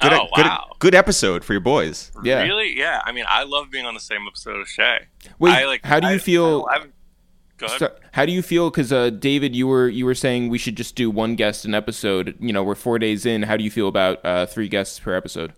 [0.00, 0.76] good, Oh, good, wow.
[0.78, 2.12] good episode for your boys.
[2.22, 2.42] Yeah.
[2.42, 2.76] Really?
[2.78, 3.00] Yeah.
[3.04, 5.06] I mean, I love being on the same episode of Shea.
[5.38, 6.66] Wait, I, like, how do you I- feel?
[6.70, 6.92] I, haven't-
[7.58, 7.78] Go ahead.
[7.78, 8.68] So, how do you feel?
[8.68, 11.72] Because uh, David, you were you were saying we should just do one guest an
[11.74, 12.36] episode.
[12.38, 13.44] You know, we're four days in.
[13.44, 15.54] How do you feel about uh, three guests per episode?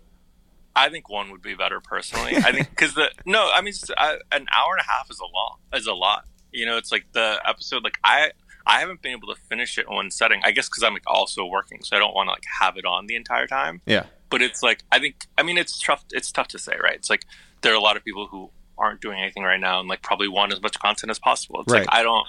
[0.85, 2.35] I think one would be better personally.
[2.37, 5.25] I think because the no, I mean, I, an hour and a half is a
[5.25, 5.59] lot.
[5.73, 6.25] Is a lot.
[6.51, 7.83] You know, it's like the episode.
[7.83, 8.31] Like I,
[8.65, 10.41] I haven't been able to finish it in one setting.
[10.43, 12.85] I guess because I'm like also working, so I don't want to like have it
[12.85, 13.81] on the entire time.
[13.85, 14.05] Yeah.
[14.29, 17.09] but it's like I think I mean it's tough it's tough to say right it's
[17.09, 17.23] like
[17.61, 20.27] there are a lot of people who aren't doing anything right now and like probably
[20.27, 21.79] want as much content as possible it's Right.
[21.81, 22.27] like I don't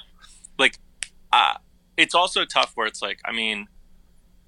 [0.58, 0.78] like
[1.32, 1.54] uh
[1.96, 3.68] it's also tough where it's like I mean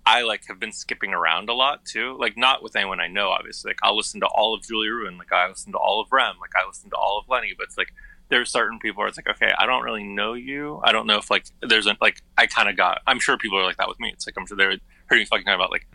[0.05, 3.31] I like have been skipping around a lot too like not with anyone I know
[3.31, 6.11] obviously like I'll listen to all of Julia Ruin like I listen to all of
[6.11, 7.93] Rem like I listen to all of Lenny but it's like
[8.29, 11.19] there's certain people where it's like okay I don't really know you I don't know
[11.19, 13.89] if like there's a like I kind of got I'm sure people are like that
[13.89, 15.87] with me it's like I'm sure they're heard me fucking about like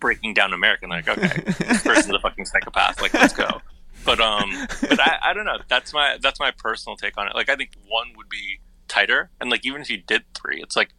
[0.00, 3.00] breaking down America and like okay this person's a fucking psychopath.
[3.00, 3.60] Like, let's go.
[4.04, 4.50] But um,
[4.82, 5.58] but I, I don't know.
[5.68, 7.34] That's my that's my personal take on it.
[7.34, 10.76] Like, I think one would be tighter, and like even if you did three, it's
[10.76, 10.90] like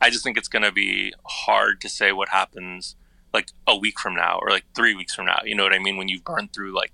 [0.00, 2.96] I just think it's gonna be hard to say what happens
[3.32, 5.40] like a week from now or like three weeks from now.
[5.44, 5.96] You know what I mean?
[5.96, 6.92] When you've burned through like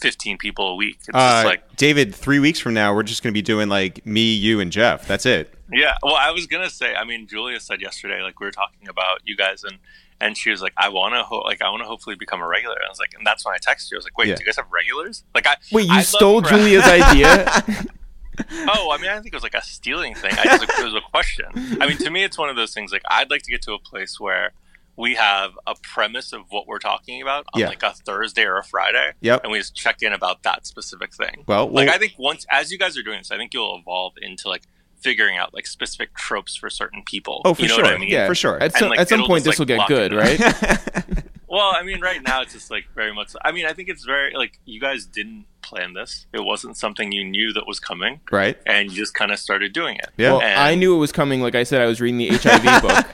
[0.00, 3.22] fifteen people a week, it's Uh, just like David, three weeks from now, we're just
[3.22, 5.06] going to be doing like me, you, and Jeff.
[5.06, 5.54] That's it.
[5.72, 6.94] Yeah, well, I was gonna say.
[6.94, 9.78] I mean, Julia said yesterday, like we were talking about you guys, and
[10.20, 12.46] and she was like, "I want to, ho- like, I want to hopefully become a
[12.48, 13.96] regular." And I was like, and that's when I texted you.
[13.96, 14.34] I was like, "Wait, Yeah.
[14.36, 17.52] do you guys have regulars?" Like, I Wait, you I'd stole Julia's idea?
[18.70, 20.32] Oh, I mean, I think it was like a stealing thing.
[20.32, 21.46] I just it was a question.
[21.80, 22.92] I mean, to me, it's one of those things.
[22.92, 24.52] Like, I'd like to get to a place where
[24.96, 27.68] we have a premise of what we're talking about on Yeah.
[27.68, 29.42] like a Thursday or a Friday, Yep.
[29.44, 31.44] and we just check in about that specific thing.
[31.46, 34.14] Well, like I think once as you guys are doing this, I think you'll evolve
[34.20, 34.64] into like
[35.00, 37.42] figuring out like specific tropes for certain people.
[37.44, 37.84] Oh, for you know sure.
[37.84, 38.08] What I mean?
[38.10, 38.26] Yeah.
[38.26, 38.56] for sure.
[38.56, 40.40] At And, some, like, at some point, this will get good, right?
[41.48, 43.32] Well, I mean, right now it's just like very much.
[43.44, 46.26] I mean, I think it's very like you guys didn't plan this.
[46.32, 48.56] It wasn't something you knew that was coming, right?
[48.66, 50.08] and you just kind of started doing it.
[50.16, 50.32] Yeah.
[50.32, 51.40] Well, And- I knew it was coming.
[51.40, 53.06] Like I said, I was reading the HIV book.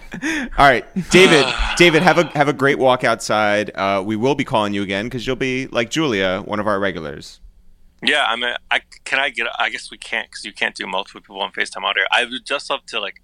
[0.58, 1.46] All right, David.
[1.76, 3.70] David, have a have a great walk outside.
[3.74, 6.78] Uh, we will be calling you again because you'll be like Julia, one of our
[6.80, 7.40] regulars.
[8.02, 9.46] Yeah, I mean, I can I get?
[9.58, 12.04] I guess we can't because you can't do multiple people on Facetime audio.
[12.10, 13.22] I would just love to like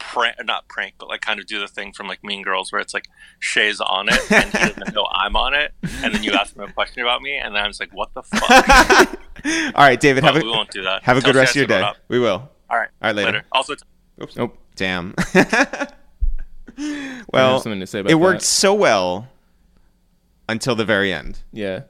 [0.00, 2.80] prank, not prank, but like kind of do the thing from like Mean Girls where
[2.80, 3.06] it's like
[3.38, 6.62] Shea's on it and he doesn't know I'm on it, and then you ask him
[6.62, 9.20] a question about me, and then I'm just like, what the fuck?
[9.76, 10.24] All right, David.
[10.24, 11.02] Have a we won't do that.
[11.04, 11.80] have a Tell good rest of your day.
[11.82, 11.96] up.
[12.08, 12.50] We will.
[12.68, 12.88] All right.
[13.02, 13.44] All right, later.
[13.52, 13.74] Also,
[14.22, 14.36] Oops.
[14.36, 14.58] Nope.
[14.76, 15.14] Damn.
[17.32, 18.46] Well, have something to say about it worked that.
[18.46, 19.28] so well
[20.48, 21.40] until the very end.
[21.52, 21.82] Yeah,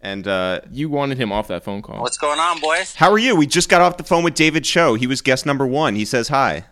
[0.00, 2.00] And uh, you wanted him off that phone call.
[2.00, 2.94] What's going on, boys?
[2.96, 3.36] how are you?
[3.36, 4.94] We just got off the phone with David Cho.
[4.94, 5.94] He was guest number one.
[5.94, 6.64] He says hi.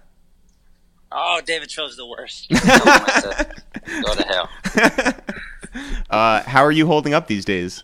[1.15, 2.49] Oh, David Cho's the worst.
[2.51, 3.63] Tell him I said,
[4.05, 5.15] Go to hell.
[6.11, 7.83] Uh, how are you holding up these days?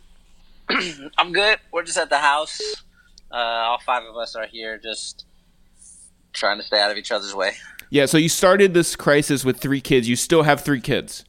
[1.16, 1.58] I'm good.
[1.72, 2.60] We're just at the house.
[3.32, 5.24] Uh, all five of us are here, just
[6.34, 7.52] trying to stay out of each other's way.
[7.88, 10.06] Yeah, so you started this crisis with three kids.
[10.06, 11.24] You still have three kids.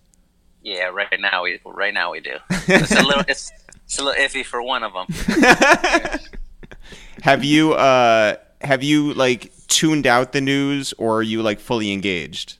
[0.61, 2.35] Yeah, right now we right now we do.
[2.67, 3.49] It's a little it's
[3.85, 5.07] it's a little iffy for one of them.
[7.21, 11.93] Have you uh, have you like tuned out the news, or are you like fully
[11.93, 12.57] engaged?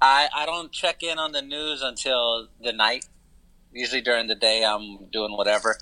[0.00, 3.06] I I don't check in on the news until the night.
[3.72, 5.78] Usually during the day, I'm doing whatever.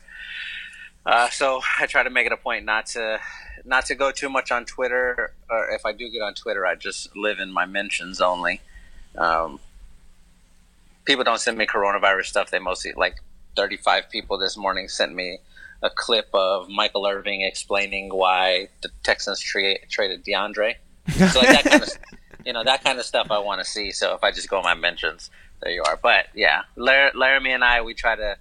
[1.05, 3.21] Uh, so I try to make it a point not to
[3.65, 6.75] not to go too much on Twitter, or if I do get on Twitter, I
[6.75, 8.61] just live in my mentions only.
[9.17, 9.61] Um,
[11.05, 12.51] people don't send me coronavirus stuff.
[12.51, 13.17] They mostly like
[13.57, 15.39] 35 people this morning sent me
[15.85, 20.77] a clip of Michael Irvin explaining why the Texans tra- traded DeAndre.
[21.11, 21.91] So like that kind of
[22.47, 23.93] you know that kind of stuff I want to see.
[23.93, 25.31] So if I just go in my mentions,
[25.63, 25.99] there you are.
[26.03, 28.37] But yeah, Lar- Laramie and I, we try to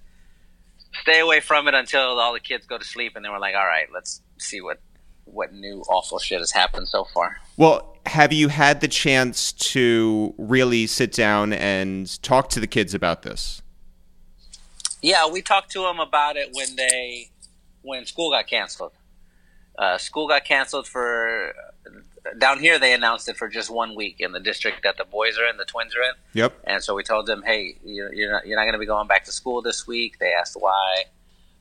[1.02, 3.56] stay away from it until all the kids go to sleep, and then we're like,
[3.56, 4.80] all right, let's see what
[5.26, 7.38] what new awful shit has happened so far.
[7.58, 12.94] Well, have you had the chance to really sit down and talk to the kids
[12.94, 13.62] about this?
[15.02, 17.30] Yeah, we talked to them about it when they
[17.84, 18.94] when school got canceled.
[19.78, 21.54] Uh, school got canceled for
[22.38, 22.80] down here.
[22.80, 25.58] They announced it for just one week in the district that the boys are in,
[25.58, 26.14] the twins are in.
[26.34, 26.54] Yep.
[26.64, 29.08] And so we told them, hey, you're, you're not, you're not going to be going
[29.08, 30.20] back to school this week.
[30.20, 31.04] They asked why.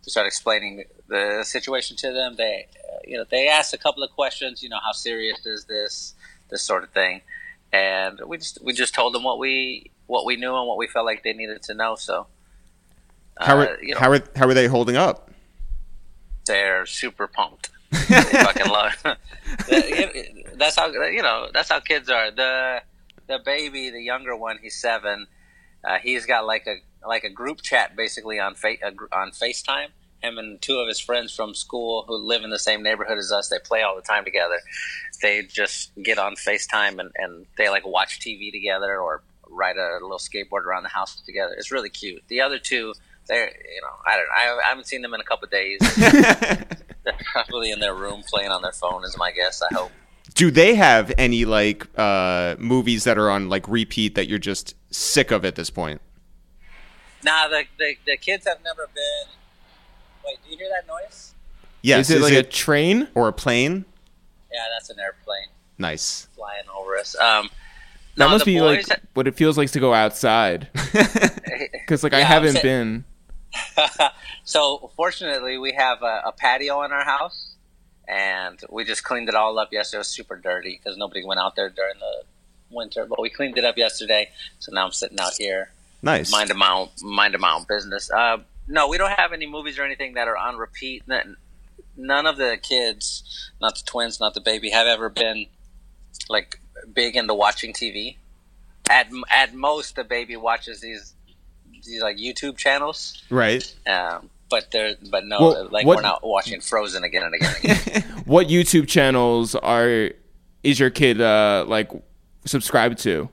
[0.04, 2.34] We started explaining the situation to them.
[2.36, 4.62] They, uh, you know, they asked a couple of questions.
[4.62, 6.14] You know, how serious is this?
[6.50, 7.22] This sort of thing.
[7.72, 10.86] And we just we just told them what we what we knew and what we
[10.86, 11.94] felt like they needed to know.
[11.94, 12.26] So,
[13.38, 15.30] How are, uh, you know, how are how are they holding up?
[16.46, 17.70] They're super pumped.
[17.90, 18.94] they fucking love.
[19.68, 20.58] it.
[20.58, 21.48] that's how you know.
[21.52, 22.30] That's how kids are.
[22.30, 22.82] The
[23.26, 25.26] the baby, the younger one, he's seven.
[25.84, 26.76] Uh, he's got like a
[27.06, 29.88] like a group chat basically on fa- on FaceTime.
[30.22, 33.32] Him and two of his friends from school who live in the same neighborhood as
[33.32, 33.48] us.
[33.48, 34.60] They play all the time together.
[35.20, 39.98] They just get on FaceTime and, and they like watch TV together or ride a
[40.00, 41.54] little skateboard around the house together.
[41.58, 42.22] It's really cute.
[42.28, 42.94] The other two,
[43.28, 45.78] they're you know I don't I, I haven't seen them in a couple of days.
[47.04, 49.04] they're probably in their room playing on their phone.
[49.04, 49.62] Is my guess.
[49.62, 49.90] I hope.
[50.34, 54.74] Do they have any like uh, movies that are on like repeat that you're just
[54.90, 56.00] sick of at this point?
[57.24, 59.32] Nah, the, the the kids have never been.
[60.24, 61.34] Wait, do you hear that noise?
[61.82, 62.10] Yes.
[62.10, 63.08] is it like a train?
[63.14, 63.84] or a plane?
[64.52, 66.28] Yeah, that's an airplane Nice.
[66.36, 67.16] flying over us.
[67.18, 67.48] Um,
[68.16, 70.68] That no, must be boys, like what it feels like to go outside.
[71.72, 73.04] Because like I Yeah, I'm haven't saying- been.
[74.44, 77.54] so fortunately, we have a, a patio in our house,
[78.08, 79.98] and we just cleaned it all up yesterday.
[79.98, 82.24] It was super dirty because nobody went out there during the
[82.70, 84.30] winter, but we cleaned it up yesterday.
[84.58, 85.70] So now I'm sitting out here,
[86.02, 86.30] Nice.
[86.32, 88.10] mind my own, mind my own business.
[88.10, 88.38] Uh,
[88.68, 91.02] no, we don't have any movies or anything that are on repeat.
[91.96, 95.46] None of the kids, not the twins, not the baby, have ever been
[96.28, 96.58] like
[96.94, 98.16] big into watching TV.
[98.90, 101.14] At at most, the baby watches these
[101.84, 103.22] these like YouTube channels.
[103.30, 103.64] Right.
[103.86, 107.54] Um, but there, but no, Well, like what- we're not watching Frozen again and again.
[107.64, 108.02] And again.
[108.26, 110.10] What YouTube channels are
[110.62, 111.90] is your kid uh like
[112.46, 113.28] subscribed to?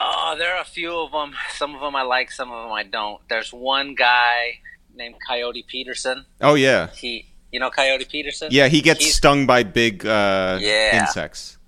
[0.00, 1.32] oh, there are a few of them.
[1.54, 3.20] Some of them I like, some of them I don't.
[3.28, 4.58] There's one guy
[4.94, 6.24] named Coyote Peterson.
[6.40, 6.88] Oh yeah.
[6.90, 8.48] He, you know, Coyote Peterson.
[8.50, 11.00] Yeah, he gets He's- stung by big uh, Yeah.
[11.00, 11.58] insects.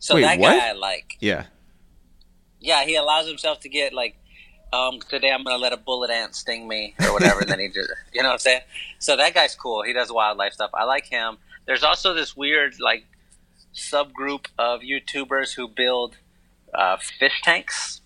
[0.00, 0.58] So Wait, that what?
[0.58, 1.16] guy I like.
[1.20, 1.44] Yeah.
[2.58, 4.16] Yeah, he allows himself to get like,
[4.72, 7.68] um, today I'm gonna let a bullet ant sting me or whatever, and then he
[7.68, 8.60] just, you know what I'm saying?
[8.98, 9.82] So that guy's cool.
[9.82, 10.70] He does wildlife stuff.
[10.74, 11.38] I like him.
[11.66, 13.04] There's also this weird like
[13.74, 16.16] subgroup of YouTubers who build
[16.74, 18.00] uh, fish tanks.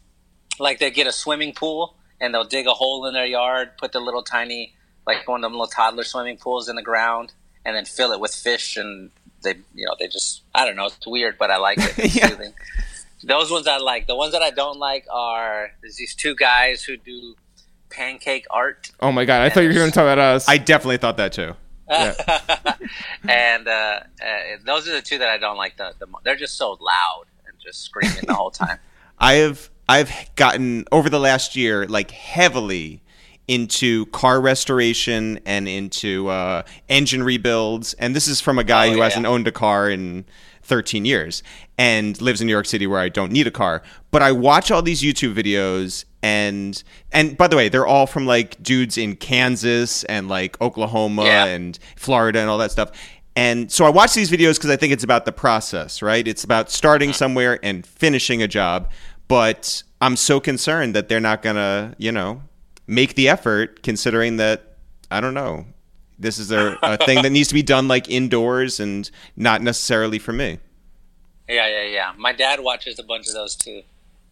[0.59, 3.93] Like they get a swimming pool and they'll dig a hole in their yard, put
[3.93, 4.75] the little tiny
[5.07, 7.33] like one of them little toddler swimming pools in the ground,
[7.65, 9.11] and then fill it with fish and
[9.43, 11.95] they you know they just I don't know it's weird but I like it.
[11.99, 12.37] It's Yeah.
[13.25, 13.37] Soothing.
[13.39, 14.07] Those ones I like.
[14.07, 17.35] The ones that I don't like are there's these two guys who do
[17.91, 20.49] pancake art, Oh my god, I thought you were going to talk about us.
[20.49, 21.55] I definitely thought that too.
[23.29, 24.01] and uh, uh,
[24.65, 25.77] those are the two that I don't like.
[25.77, 28.79] The, the they're just so loud and just screaming the whole time.
[29.19, 33.03] I have I've gotten over the last year like heavily
[33.47, 38.93] into car restoration and into uh, engine rebuilds, and this is from a guy Oh,
[38.93, 39.05] who yeah.
[39.05, 40.25] hasn't owned a car in
[40.65, 41.43] 13 years
[41.79, 43.83] and lives in New York City where I don't need a car.
[44.11, 48.27] But I watch all these YouTube videos and and by the way, they're all from
[48.27, 51.45] like dudes in Kansas and like Oklahoma Yeah.
[51.45, 52.91] and Florida and all that stuff.
[53.37, 56.27] And so I watch these videos because I think it's about the process, right?
[56.27, 58.91] It's about starting somewhere and finishing a job.
[59.29, 62.43] But I'm so concerned that they're not going to, you know,
[62.87, 64.77] make the effort considering that,
[65.11, 65.67] I don't know,
[66.19, 70.19] this is a, a thing that needs to be done like indoors and not necessarily
[70.19, 70.59] for me.
[71.49, 72.13] Yeah, yeah, yeah.
[72.17, 73.83] My dad watches a bunch of those too,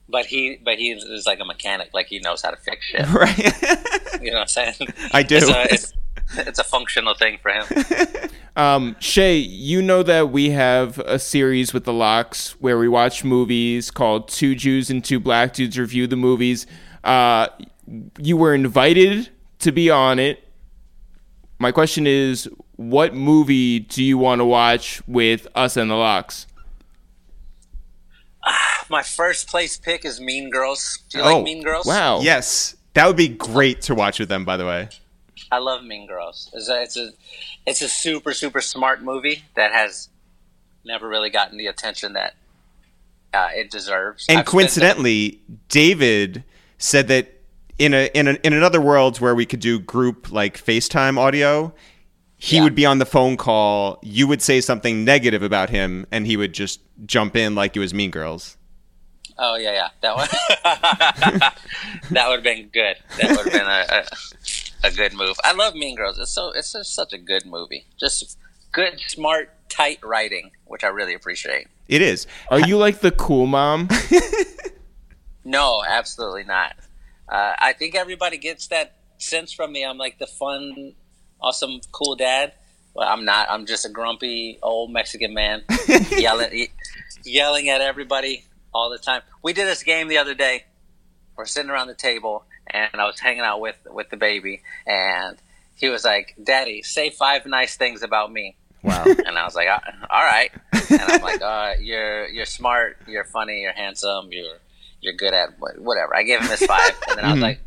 [0.09, 1.90] but he but he is like a mechanic.
[1.92, 3.07] Like he knows how to fix shit.
[3.12, 4.23] Right?
[4.23, 4.75] You know what I'm saying?
[5.12, 5.37] I do.
[5.37, 5.92] It's a, it's,
[6.38, 7.66] it's a functional thing for him.
[8.55, 13.25] Um, Shea, you know that we have a series with the locks where we watch
[13.25, 16.66] movies called Two Jews and Two Black Dudes Review the Movies.
[17.03, 17.49] Uh,
[18.18, 20.47] you were invited to be on it.
[21.62, 26.48] My question is, what movie do you want to watch with us and the locks?
[28.90, 30.98] My first place pick is Mean Girls.
[31.09, 31.87] Do you Oh, like Mean Girls?
[31.87, 32.18] Wow.
[32.20, 32.75] yes.
[32.94, 34.88] That would be great to watch with them, by the way.
[35.53, 36.51] I love Mean Girls.
[36.53, 37.11] It's a, it's a
[37.64, 40.09] it's a super super smart movie that has
[40.85, 42.35] never really gotten the attention that
[43.33, 44.27] uh, it deserves.
[44.29, 46.42] And I've coincidentally, David
[46.79, 47.35] said that
[47.78, 51.72] in a in a, in another world where we could do group like FaceTime audio,
[52.38, 52.64] he Yeah.
[52.64, 53.98] would be on the phone call.
[54.02, 57.80] You would say something negative about him, and he would just jump in like it
[57.80, 58.56] was Mean Girls.
[59.38, 60.28] Oh yeah, yeah, that one.
[62.11, 62.96] that would have been good.
[63.20, 65.37] That would have been a, a a good move.
[65.44, 66.18] I love Mean Girls.
[66.18, 67.87] It's so it's just such a good movie.
[67.98, 68.38] Just
[68.72, 71.68] good, smart, tight writing, which I really appreciate.
[71.88, 72.26] It is.
[72.50, 73.88] Are you like the cool mom?
[75.44, 76.76] No, absolutely not.
[77.28, 79.85] Uh, I think everybody gets that sense from me.
[79.85, 80.94] I'm like the fun,
[81.40, 82.52] awesome, cool dad.
[82.94, 83.50] But I'm not.
[83.50, 85.64] I'm just a grumpy old Mexican man
[86.11, 86.68] yelling,
[87.24, 89.22] yelling at everybody all the time.
[89.42, 90.64] We did this game the other day.
[91.35, 95.38] We're sitting around the table, and I was hanging out with with the baby, and
[95.74, 99.04] he was like, "Daddy, say five nice things about me." Wow.
[99.26, 99.78] And I was like, "Uh,
[100.11, 100.50] "All right."
[100.90, 102.98] And I'm like, uh, "You're you're smart.
[103.06, 103.62] You're funny.
[103.62, 104.28] You're handsome.
[104.32, 104.58] You're
[105.02, 107.42] you're good at whatever." I gave him his five, and then I was Mhm.
[107.42, 107.60] like,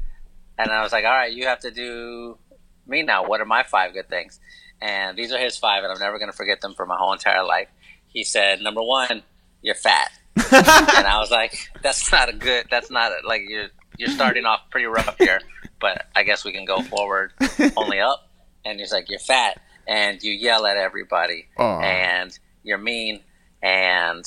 [0.57, 2.39] and I was like, "All right, you have to do
[2.87, 3.25] me now.
[3.27, 4.39] What are my five good things?"
[4.81, 7.13] And these are his five, and I'm never going to forget them for my whole
[7.13, 7.67] entire life.
[8.07, 9.23] He said, "Number one,
[9.61, 12.67] you're fat," and I was like, "That's not a good.
[12.71, 13.67] That's not a, like you're
[13.97, 15.39] you're starting off pretty rough here,
[15.79, 17.31] but I guess we can go forward
[17.77, 18.27] only up."
[18.65, 21.79] And he's like, "You're fat." And you yell at everybody, Aw.
[21.81, 23.21] and you're mean,
[23.61, 24.25] and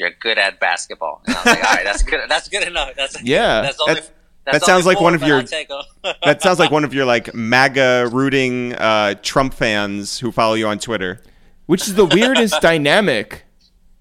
[0.00, 1.20] you're good at basketball.
[1.26, 2.20] And I was like, all right, that's good.
[2.28, 2.94] That's good enough.
[2.96, 3.60] That's Yeah.
[3.60, 4.10] That's only, That-
[4.46, 5.82] that's that sounds only like one of your- I'll take 'em.
[6.24, 10.66] That sounds like one of your like MAGA rooting uh, Trump fans who follow you
[10.66, 11.22] on Twitter.
[11.66, 13.44] Which is the weirdest dynamic.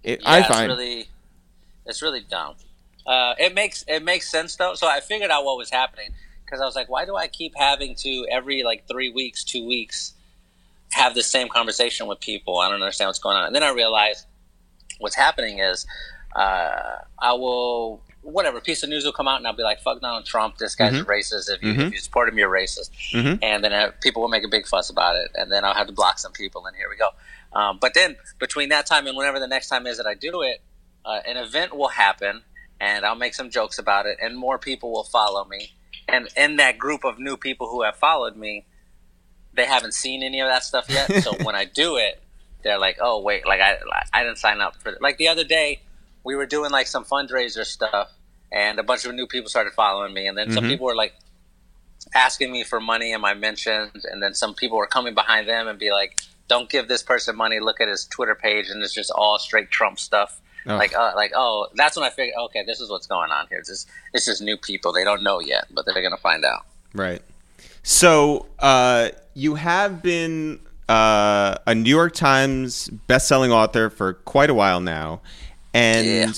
[0.01, 0.69] It, Yeah, I it's find.
[0.71, 1.09] really,
[1.85, 2.55] it's really dumb.
[3.05, 4.73] Uh, it makes it makes sense though.
[4.75, 6.11] So I figured out what was happening
[6.45, 9.67] because I was like, why do I keep having to every like three weeks, two
[9.67, 10.13] weeks,
[10.93, 12.59] have the same conversation with people?
[12.59, 13.45] I don't understand what's going on.
[13.47, 14.25] And then I realized
[14.99, 15.85] what's happening is
[16.35, 20.01] uh, I will whatever piece of news will come out and I'll be like, fuck
[20.01, 20.57] Donald Trump.
[20.57, 21.05] This guy's Mhm.
[21.05, 21.49] racist.
[21.49, 21.87] If you Mhm.
[21.87, 22.91] if you support him, you're racist.
[23.13, 23.39] Mhm.
[23.41, 25.87] And then uh, people will make a big fuss about it, and then I'll have
[25.87, 27.09] to block some people, and here we go.
[27.53, 30.41] Um, but then between that time and whenever the next time is that I do
[30.43, 30.61] it,
[31.05, 32.43] uh, an event will happen,
[32.79, 35.73] and I'll make some jokes about it, and more people will follow me.
[36.07, 38.65] And in that group of new people who have followed me,
[39.53, 41.23] they haven't seen any of that stuff yet.
[41.23, 42.21] so when I do it,
[42.63, 43.77] they're like, "Oh wait, like I
[44.13, 45.81] I didn't sign up for it." Like the other day,
[46.23, 48.11] we were doing like some fundraiser stuff,
[48.51, 50.69] and a bunch of new people started following me, and then some Mhm.
[50.69, 51.13] people were like
[52.15, 55.67] asking me for money in my mentions, and then some people were coming behind them
[55.67, 57.59] and be like, "Don't give this person money.
[57.59, 60.77] Look at his Twitter page, and it's just all straight Trump stuff." Ugh.
[60.77, 63.59] Like, uh, like, oh, that's when I figured, okay, this is what's going on here.
[63.59, 64.91] It's just, it's just new people.
[64.91, 66.65] They don't know yet, but they're gonna find out.
[66.93, 67.21] Right.
[67.81, 74.53] So uh, you have been uh, a New York Times best-selling author for quite a
[74.53, 75.21] while now,
[75.73, 76.31] and Yeah.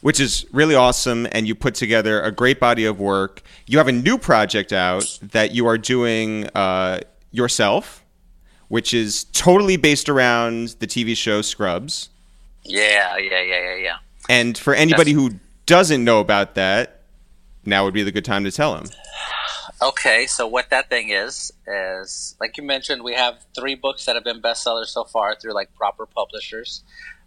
[0.00, 1.26] which is really awesome.
[1.32, 3.42] And you put together a great body of work.
[3.66, 7.00] You have a new project out that you are doing uh,
[7.32, 8.04] yourself,
[8.68, 12.08] which is totally based around the TV show Scrubs.
[12.64, 13.96] Yeah, yeah, yeah, yeah, yeah.
[14.28, 15.32] And for anybody who
[15.66, 17.02] doesn't know about that,
[17.64, 18.86] now would be the good time to tell them.
[19.82, 24.14] Okay, so what that thing is is like you mentioned, we have three books that
[24.14, 26.82] have been bestsellers so far through like proper publishers.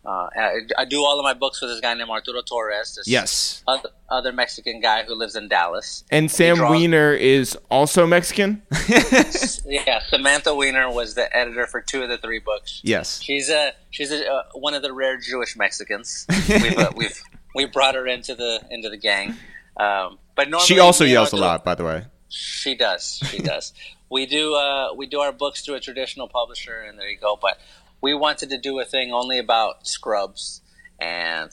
[0.05, 2.95] Uh, I, I do all of my books with this guy named Arturo Torres.
[2.95, 3.63] This Yes.
[3.67, 6.05] other, other Mexican guy who lives in Dallas.
[6.09, 8.61] And Sam draws- Weiner is also Mexican.
[9.65, 12.79] yeah, Samantha Weiner was the editor for two of the three books.
[12.83, 13.21] Yes.
[13.21, 16.25] She's a she's a, uh, one of the rare Jewish Mexicans.
[16.47, 17.21] We've uh, we've
[17.55, 19.35] we brought her into the into the gang.
[19.77, 22.05] Um, but normally She also yells a lot, by the way.
[22.29, 23.21] She does.
[23.29, 23.73] She does.
[24.09, 24.55] we do.
[24.55, 27.37] Uh, we do our books through a traditional publisher, and there you go.
[27.39, 27.59] But
[28.01, 30.61] we wanted to do a thing only about Scrubs,
[30.99, 31.49] and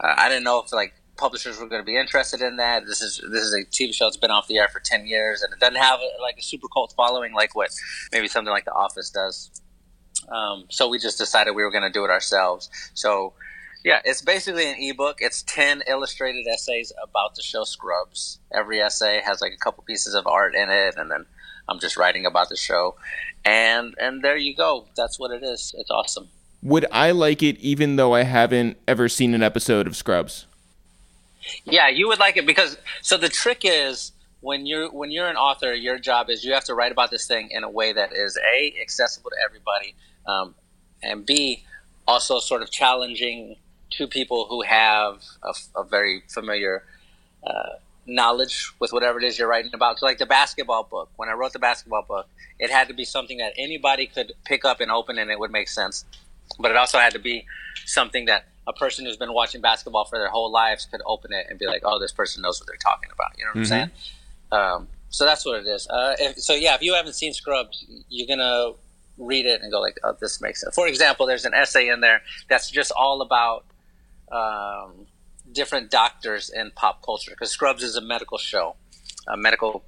[0.00, 2.86] uh, I didn't know if like publishers were going to be interested in that.
[2.86, 5.42] This is this is a TV show that's been off the air for ten years,
[5.42, 7.70] and it doesn't have like a super cult following like what
[8.12, 9.50] maybe something like The Office does.
[10.28, 12.70] Um, so we just decided we were going to do it ourselves.
[12.94, 13.34] So
[13.84, 15.18] yeah, it's basically an ebook.
[15.20, 18.38] It's 10 illustrated essays about the show Scrubs.
[18.52, 21.26] Every essay has like a couple pieces of art in it and then
[21.68, 22.96] I'm just writing about the show.
[23.44, 24.86] And and there you go.
[24.96, 25.74] That's what it is.
[25.76, 26.28] It's awesome.
[26.62, 30.46] Would I like it even though I haven't ever seen an episode of Scrubs?
[31.66, 35.36] Yeah, you would like it because so the trick is when you're when you're an
[35.36, 38.14] author, your job is you have to write about this thing in a way that
[38.14, 39.94] is a accessible to everybody,
[40.26, 40.54] um,
[41.02, 41.64] and b
[42.06, 43.56] also sort of challenging
[43.98, 46.84] to people who have a, a very familiar
[47.46, 47.70] uh,
[48.06, 49.98] knowledge with whatever it is you're writing about.
[49.98, 52.28] So, like the basketball book, when I wrote the basketball book,
[52.58, 55.50] it had to be something that anybody could pick up and open, and it would
[55.50, 56.04] make sense.
[56.58, 57.46] But it also had to be
[57.86, 61.46] something that a person who's been watching basketball for their whole lives could open it
[61.48, 63.74] and be like, "Oh, this person knows what they're talking about." You know what Mm-hmm.
[63.74, 63.90] I'm saying?
[64.52, 65.86] Um, so that's what it is.
[65.88, 68.72] Uh, if, so yeah, if you haven't seen Scrubs, you're gonna
[69.18, 72.00] read it and go like, "Oh, this makes sense." For example, there's an essay in
[72.00, 73.64] there that's just all about
[74.30, 75.06] um,
[75.52, 78.76] different doctors in pop culture because Scrubs is a medical show,
[79.28, 79.84] a medical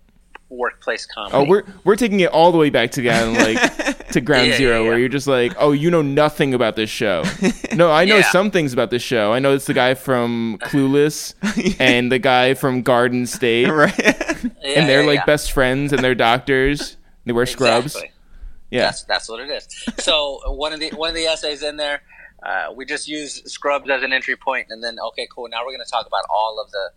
[0.48, 1.34] workplace comedy.
[1.36, 4.56] Oh, we're we're taking it all the way back to again, like to ground Yeah,
[4.56, 7.24] zero, yeah, where you're just like, oh, you know nothing about this show.
[7.74, 8.30] No, I know Yeah.
[8.30, 9.34] some things about this show.
[9.34, 11.34] I know it's the guy from Clueless
[11.78, 13.92] and the guy from Garden State, right.
[13.98, 15.24] Yeah, and they're yeah, like yeah.
[15.26, 16.96] best friends, and they're doctors.
[17.26, 17.86] They wear scrubs.
[17.96, 18.12] Exactly.
[18.70, 18.82] Yeah.
[18.82, 19.68] That's that's what it is.
[19.98, 22.00] So one of the one of the essays in there,
[22.46, 25.48] uh, we just use Scrubs as an entry point, and then okay, cool.
[25.48, 26.90] Now we're going to talk about all of the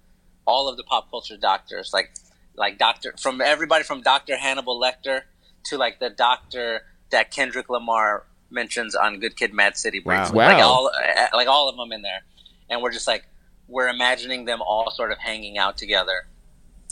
[0.46, 2.12] all of the pop culture doctors, like
[2.56, 5.22] like Doctor from everybody from Doctor Hannibal Lecter
[5.66, 10.00] to like the doctor that Kendrick Lamar mentions on Good Kid, Mad City.
[10.00, 10.32] Breaks.
[10.32, 10.48] Wow.
[10.48, 12.22] Like all uh, like all of them in there,
[12.70, 13.26] and we're just like
[13.68, 16.28] we're imagining them all sort of hanging out together,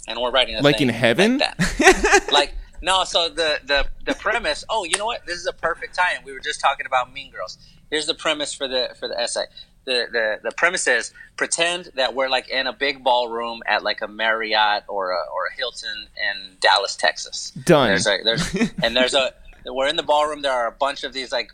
[0.08, 1.38] and we're writing a Like in heaven?
[1.38, 5.54] like like no so the the the premise oh you know what this is a
[5.54, 7.58] perfect tie-in we were just talking about mean girls
[7.90, 9.46] here's the premise for the for the essay
[9.88, 14.02] the, the the premise is pretend that we're like in a big ballroom at like
[14.02, 17.52] a Marriott or a, or a Hilton in Dallas, Texas.
[17.52, 17.88] Done.
[17.88, 19.34] There's a there's and there's a
[19.66, 20.42] we're in the ballroom.
[20.42, 21.54] There are a bunch of these like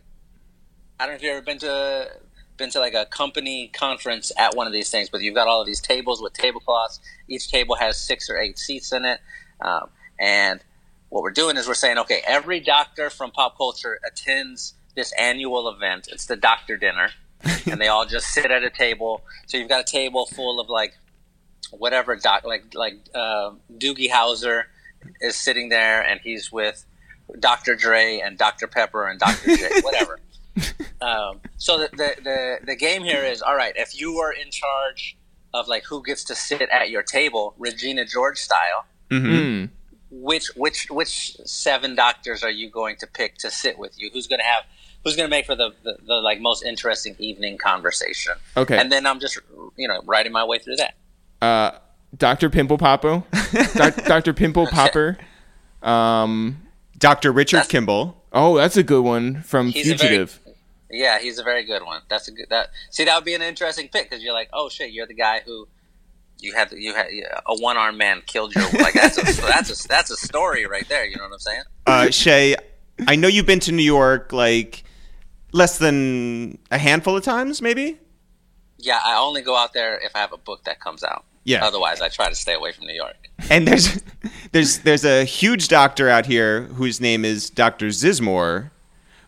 [1.00, 2.10] I don't know if you've ever been to
[2.58, 5.62] been to like a company conference at one of these things, but you've got all
[5.62, 7.00] of these tables with tablecloths.
[7.28, 9.20] Each table has six or eight seats in it,
[9.62, 10.60] um, and
[11.10, 15.70] what we're doing is we're saying, okay, every doctor from pop culture attends this annual
[15.70, 16.08] event.
[16.12, 17.10] It's the doctor dinner,
[17.70, 19.22] and they all just sit at a table.
[19.48, 20.94] So you've got a table full of like
[21.72, 24.64] whatever doc, like like uh, Doogie Howser
[25.22, 26.86] is sitting there, and he's with
[27.40, 27.76] Dr.
[27.76, 28.68] Dre and Dr.
[28.68, 29.56] Pepper and Dr.
[29.56, 30.20] J, whatever.
[31.02, 33.74] um, so the, the the the game here is all right.
[33.76, 35.18] If you are in charge
[35.54, 39.70] of like who gets to sit at your table, Regina George style, Mm.
[40.10, 44.10] which which which seven doctors are you going to pick to sit with you?
[44.12, 44.64] Who's going to have
[45.04, 48.34] who's going to make for the, the, the like most interesting evening conversation?
[48.58, 48.78] Okay.
[48.78, 49.40] And then I'm just
[49.78, 50.96] you know writing my way through that.
[51.42, 51.72] Uh,
[52.18, 52.50] Dr.
[52.50, 53.26] Pimple Poppo,
[54.06, 54.34] Dr.
[54.34, 55.18] Pimple Popper.
[55.82, 56.62] Um,
[56.98, 57.32] Dr.
[57.32, 58.22] Richard That's- Kimball.
[58.32, 60.40] oh, that's a good one from He's a very- Fugitive.
[60.90, 62.02] Yeah, he's a very good one.
[62.08, 62.70] That's a good that.
[62.92, 65.42] See, that would be an interesting pick because you're like, oh shit, you're the guy
[65.44, 65.68] who
[66.40, 67.08] you had you had
[67.48, 70.88] a one armed man killed your like that's a that's a that's a story right
[70.90, 71.04] there.
[71.04, 71.62] You know what I'm saying?
[71.88, 72.56] Uh, Shea,
[73.08, 74.84] I know you've been to New York like
[75.54, 77.98] less than a handful of times, maybe.
[78.78, 81.24] Yeah, I only go out there if I have a book that comes out.
[81.46, 81.66] Yeah.
[81.66, 83.16] Otherwise, I try to stay away from New York.
[83.50, 84.02] And there's
[84.52, 87.88] there's there's a huge doctor out here whose name is Dr.
[87.88, 88.72] Zizmor,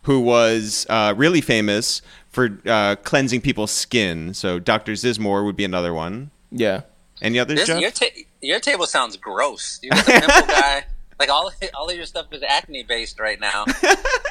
[0.02, 2.00] who was uh, really famous
[2.30, 4.32] for uh, cleansing people's skin.
[4.34, 4.92] So Dr.
[4.92, 6.30] Zizmor would be another one.
[6.50, 6.82] Yeah.
[7.22, 7.80] Any others, This, Jeff?
[7.80, 8.06] your ta-
[8.42, 9.78] your table sounds gross.
[9.82, 10.84] You got the pimple guy.
[11.18, 13.64] Like all all of your stuff is acne based right now.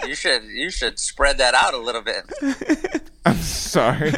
[0.05, 2.25] You should you should spread that out a little bit.
[3.25, 4.11] I'm sorry.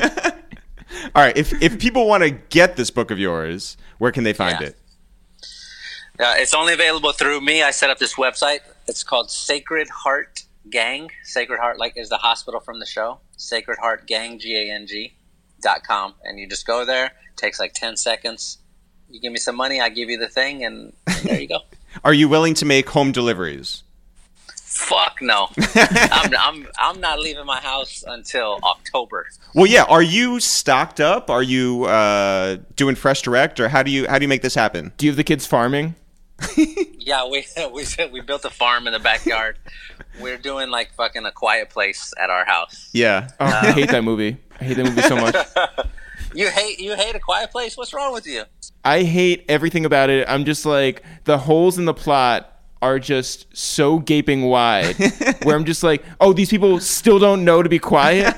[1.16, 4.34] All right, if if people want to get this book of yours, where can they
[4.34, 4.68] find Yeah.
[4.68, 4.76] it?
[6.20, 7.64] Uh, it's only available through me.
[7.64, 8.60] I set up this website.
[8.88, 11.10] It's called Sacred Heart Gang.
[11.24, 13.20] Sacred Heart, like, is the hospital from the show.
[13.38, 15.14] Sacred Heart Gang, G A N G,
[15.62, 16.16] dot com.
[16.24, 17.12] And you just go there.
[17.38, 18.58] takes like 10 seconds.
[19.10, 21.60] You give me some money, I give you the thing, and, and there you go.
[22.04, 23.84] Are you willing to make home deliveries?
[24.56, 25.50] Fuck no.
[25.76, 29.28] I'm, I'm, I'm not leaving my house until October.
[29.56, 29.84] Well, yeah.
[29.84, 31.32] Are you stocked up?
[31.32, 34.54] Are you uh, doing fresh direct, or how do you how do you make this
[34.54, 34.92] happen?
[34.98, 35.96] Do you have the kids farming?
[37.08, 39.58] Yeah, we we we built a farm in the backyard.
[40.20, 42.90] We're doing like fucking a quiet place at our house.
[42.92, 43.30] Yeah.
[43.40, 44.36] Oh, I hate that movie.
[44.60, 45.88] I hate that movie so much.
[46.38, 47.76] You hate you hate a quiet place?
[47.76, 48.44] What's wrong with you?
[48.86, 50.30] I hate everything about it.
[50.30, 54.96] I'm just like the holes in the plot are just so gaping wide.
[55.42, 58.36] where I'm just like, oh, these people still don't know to be quiet.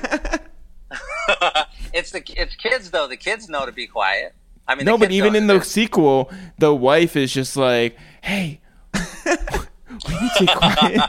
[1.92, 3.06] it's the it's kids though.
[3.06, 4.34] The kids know to be quiet.
[4.66, 8.62] I mean, No, but even in the sequel, the wife is just like, hey,
[8.94, 11.00] we need to be quiet.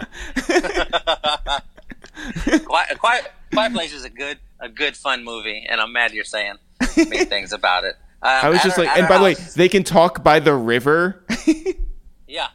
[2.66, 6.24] quiet, quiet Quiet Place is a good a good fun movie, and I'm mad you're
[6.24, 6.56] saying
[7.10, 7.96] mean things about it.
[8.24, 10.40] Um, I was at just our- like, and by the way, they can talk by
[10.40, 11.24] the river.
[12.28, 12.48] yeah,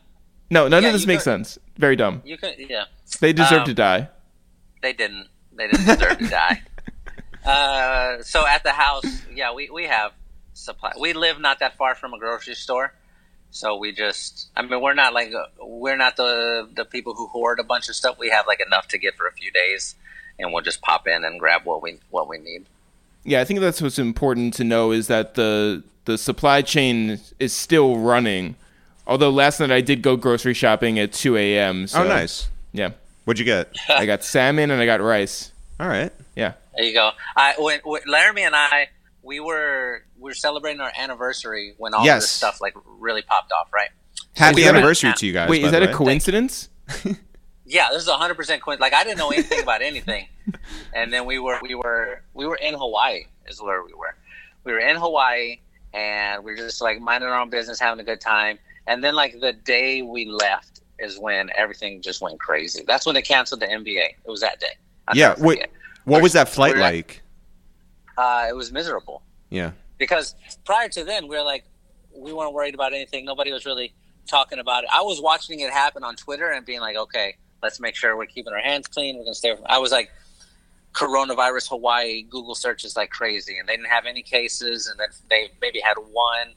[0.51, 1.59] No, none Yeah, of this makes could- sense.
[1.77, 2.23] Very dumb.
[2.25, 2.85] you could yeah.
[3.21, 4.09] They deserve Um, to die.
[4.83, 6.63] they didn't they didn't deserve to die.
[7.45, 10.13] Uh, so at the house, yeah, we, we have
[10.55, 10.93] supply.
[10.99, 12.93] We live not that far from a grocery store,
[13.51, 14.49] so we just.
[14.57, 17.95] I mean, we're not like we're not the the people who hoard a bunch of
[17.95, 18.19] stuff.
[18.19, 19.95] We have like enough to get for a few days,
[20.41, 22.67] and we'll just pop in and grab what we what we need.
[23.27, 27.53] Yeah, I think that's what's important to know is that the the supply chain is
[27.53, 28.55] still running.
[29.07, 31.87] Although last night I did go grocery shopping at 2 a.m.
[31.87, 32.49] So, oh, nice.
[32.73, 32.91] Yeah,
[33.25, 33.69] What'd you get?
[33.89, 35.51] I got salmon and I got rice.
[35.81, 36.13] All right.
[36.37, 36.53] Yeah.
[36.77, 37.11] There you go.
[37.37, 38.89] I when, when Laramie and I
[39.23, 42.23] we were we were celebrating our anniversary when all Yes.
[42.23, 43.91] this stuff like really popped off, right?
[44.37, 45.49] Happy that a- anniversary to you guys.
[45.49, 46.69] Wait, by is that the a coincidence?
[47.67, 48.93] Yeah, this is hundred percent coincidence.
[48.93, 50.29] Like I didn't know anything about anything,
[50.95, 54.15] and then we were we were we were in Hawaii is where we were.
[54.65, 55.59] We were in Hawaii,
[55.93, 58.59] and we were just like minding our own business, having a good time.
[58.87, 62.85] And then like the day we left is when everything just went crazy.
[62.87, 64.11] That's when they canceled the NBA.
[64.25, 64.77] It was that day.
[65.09, 65.35] I'll Yeah.
[65.39, 65.67] Wait.
[66.05, 67.23] What was that flight We're like?
[68.17, 69.23] Uh, it was miserable.
[69.51, 69.73] Yeah.
[69.99, 71.65] because prior to then we were like
[72.15, 73.95] we weren't worried about anything nobody was really
[74.29, 77.81] talking about it i was watching it happen on twitter and being like okay let's
[77.81, 80.11] make sure we're keeping our hands clean we're gonna stay i was like
[80.93, 85.51] coronavirus hawaii google searches like crazy and they didn't have any cases and then they
[85.61, 86.55] maybe had one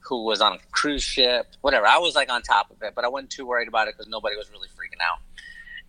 [0.00, 3.04] who was on a cruise ship whatever i was like on top of it but
[3.04, 5.18] i wasn't too worried about it because nobody was really freaking out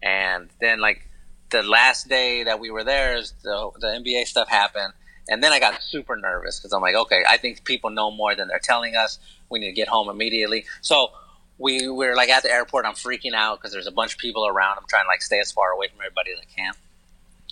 [0.01, 1.07] and then like
[1.51, 4.93] the last day that we were there the, the nba stuff happened
[5.30, 8.36] and then I got super nervous because I'm like, okay, I think people know more
[8.36, 9.20] than they're telling us.
[9.49, 10.66] We need to get home immediately.
[10.82, 11.09] So
[11.57, 12.85] we were like at the airport.
[12.85, 14.77] I'm freaking out because there's a bunch of people around.
[14.77, 16.73] I'm trying to like stay as far away from everybody as I can.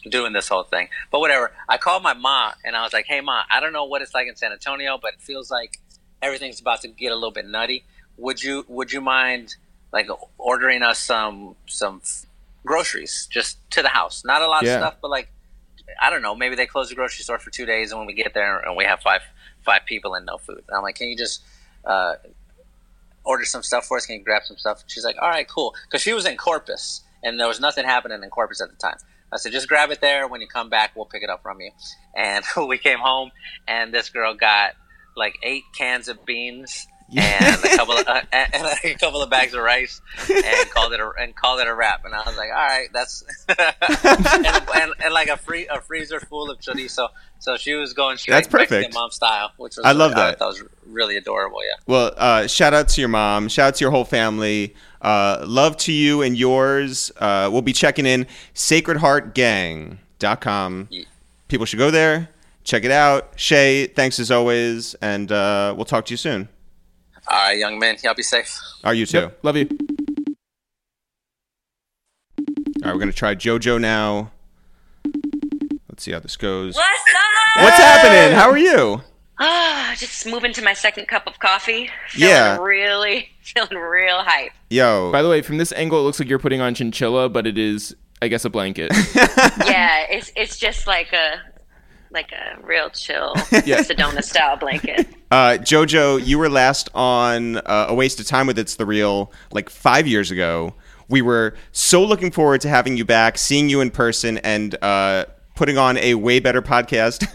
[0.10, 1.52] Doing this whole thing, but whatever.
[1.68, 4.14] I called my mom and I was like, "Hey, mom, I don't know what it's
[4.14, 5.78] like in San Antonio, but it feels like
[6.22, 7.84] everything's about to get a little bit nutty.
[8.16, 9.58] Would you Would you mind
[9.92, 12.02] like ordering us some some
[12.66, 14.24] groceries just to the house?
[14.24, 14.76] Not a lot Yeah.
[14.76, 15.32] of stuff, but like
[16.02, 18.14] I don't know, maybe they close the grocery store for two days, and when we
[18.14, 19.22] get there and we have five
[19.66, 21.42] five people and no food, and I'm like, can you just
[21.84, 22.14] uh,
[23.24, 24.06] order some stuff for us?
[24.06, 24.84] Can you grab some stuff?
[24.88, 28.24] She's like, all right, cool, because she was in Corpus and there was nothing happening
[28.24, 28.98] in Corpus at the time.
[29.32, 30.28] I said, just grab it there.
[30.28, 31.72] When you come back, we'll pick it up from you.
[32.16, 33.32] And we came home,
[33.68, 34.74] and this girl got
[35.16, 36.88] like eight cans of beans.
[37.16, 40.94] And a couple of uh, and and a couple of bags of rice, and called
[40.94, 42.06] it a and called it a wrap.
[42.06, 46.20] And I was like, all right, that's and, and, and like a free a freezer
[46.20, 47.10] full of chorizo.
[47.42, 48.72] So she was going straight That's perfect.
[48.72, 50.40] Mexican mom style, which was I love really- that.
[50.40, 51.60] That was really adorable.
[51.64, 51.76] Yeah.
[51.88, 53.48] Well, uh, shout out to your mom.
[53.48, 54.76] Shout out to your whole family.
[55.02, 57.12] Uh, love to you and yours.
[57.18, 60.88] Uh, we'll be checking in sacredheartgang.com.
[60.92, 61.04] Yeah.
[61.48, 62.30] People should go there,
[62.64, 63.32] check it out.
[63.38, 66.50] Shea, thanks as always, and uh, we'll talk to you soon.
[67.30, 67.96] All right, young man.
[68.04, 68.58] y'all be safe.
[68.84, 69.20] Are you too?
[69.20, 69.68] Yep, love you.
[72.82, 74.32] All right, we're going to try JoJo now.
[75.90, 76.76] Let's see how this goes.
[76.76, 77.64] What's up?
[77.64, 78.36] What's happening?
[78.36, 79.02] How are you?
[79.40, 81.90] Ah, just moving to my second cup of coffee.
[82.10, 82.58] Feeling Yeah.
[82.58, 84.52] really, feeling real hype.
[84.70, 85.12] Yo.
[85.12, 87.58] By the way, from this angle, it looks like you're putting on chinchilla, but it
[87.58, 88.92] is, I guess, a blanket.
[89.16, 91.42] yeah, it's it's just like a
[92.12, 93.34] like a real chill
[93.66, 93.82] Yeah.
[93.82, 95.08] Sedona style blanket.
[95.32, 99.32] Uh, Jojo, you were last on uh, A Waste of Time with It's the Real
[99.52, 100.74] like five years ago.
[101.08, 105.26] We were so looking forward to having you back, seeing you in person, and uh,
[105.56, 107.28] putting on a way better podcast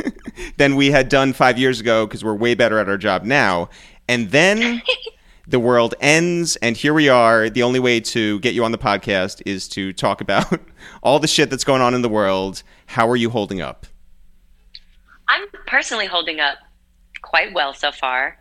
[0.56, 3.68] than we had done five years ago because we're way better at our job now.
[4.08, 4.82] And then
[5.46, 7.50] the world ends, and here we are.
[7.50, 10.60] The only way to get you on the podcast is to talk about
[11.02, 12.62] all the shit that's going on in the world.
[12.86, 13.86] How are you holding up?
[15.28, 16.58] I'm personally holding up
[17.22, 18.38] quite well so far.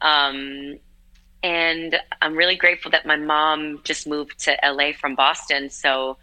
[0.00, 0.78] Um,
[1.42, 5.70] and I'm really grateful that my mom just moved to LA from Boston.
[5.70, 6.16] So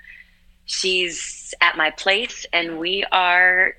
[0.66, 3.74] she's at my place, and we are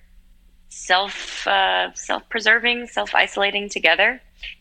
[0.69, 4.21] self uh, self preserving, self isolating together.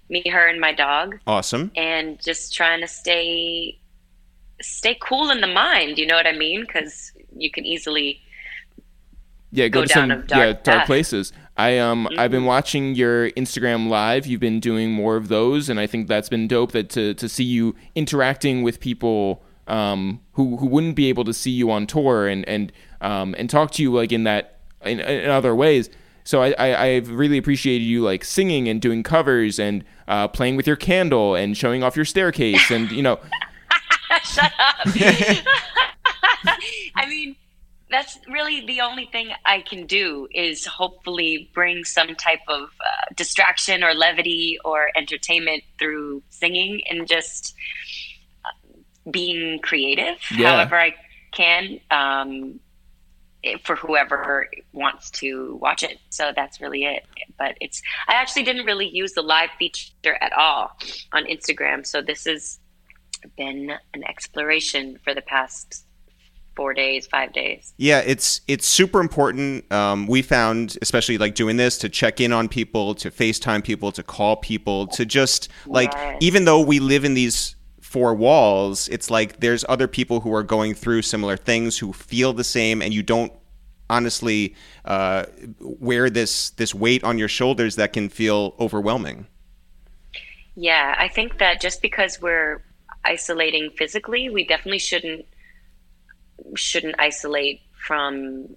[0.10, 1.72] Me, her, and my dog, Awesome.
[1.76, 3.78] and just trying to stay
[4.62, 5.98] stay cool in the mind.
[5.98, 6.62] You know what I mean?
[6.62, 8.22] Because you can easily
[9.52, 10.86] Yeah, go, Go to down some dark yeah dark path.
[10.88, 11.32] places.
[11.60, 14.26] I um I've been watching your Instagram live.
[14.26, 16.72] You've been doing more of those, and I think that's been dope.
[16.72, 21.34] That to to see you interacting with people um who who wouldn't be able to
[21.34, 25.02] see you on tour and and um and talk to you like in that in,
[25.02, 25.90] in other ways.
[26.24, 30.56] So I, I I've really appreciated you like singing and doing covers and uh, playing
[30.56, 33.20] with your candle and showing off your staircase and you know
[34.24, 34.76] Shut up.
[36.96, 37.36] I mean,
[37.90, 43.14] that's really the only thing I can do is hopefully bring some type of uh,
[43.16, 47.56] distraction or levity or entertainment through singing and just
[48.46, 48.80] uh,
[49.10, 50.52] being creative Yeah.
[50.52, 50.96] however I
[51.32, 52.60] can um,
[53.64, 55.98] for whoever wants to watch it.
[56.10, 57.06] So that's really it.
[57.38, 60.72] But it's, I actually didn't really use the live feature at all
[61.14, 61.86] on Instagram.
[61.86, 62.60] So this has
[63.38, 65.86] been an exploration for the past
[66.60, 67.74] four days, five days.
[67.78, 69.72] Yeah, it's it's super important.
[69.72, 73.94] Um, we found, especially like doing this, to check in on people, to FaceTime people,
[73.94, 76.18] to call people, to just like Right.
[76.20, 80.44] even though we live in these four walls, it's like there's other people who are
[80.44, 83.32] going through similar things who feel the same, and you don't
[83.90, 84.54] honestly
[84.84, 85.24] uh,
[85.62, 89.28] wear this this weight on your shoulders that can feel overwhelming.
[90.56, 92.62] Yeah, I think that just because we're
[93.06, 95.26] isolating physically, we definitely shouldn't
[96.56, 98.56] shouldn't isolate from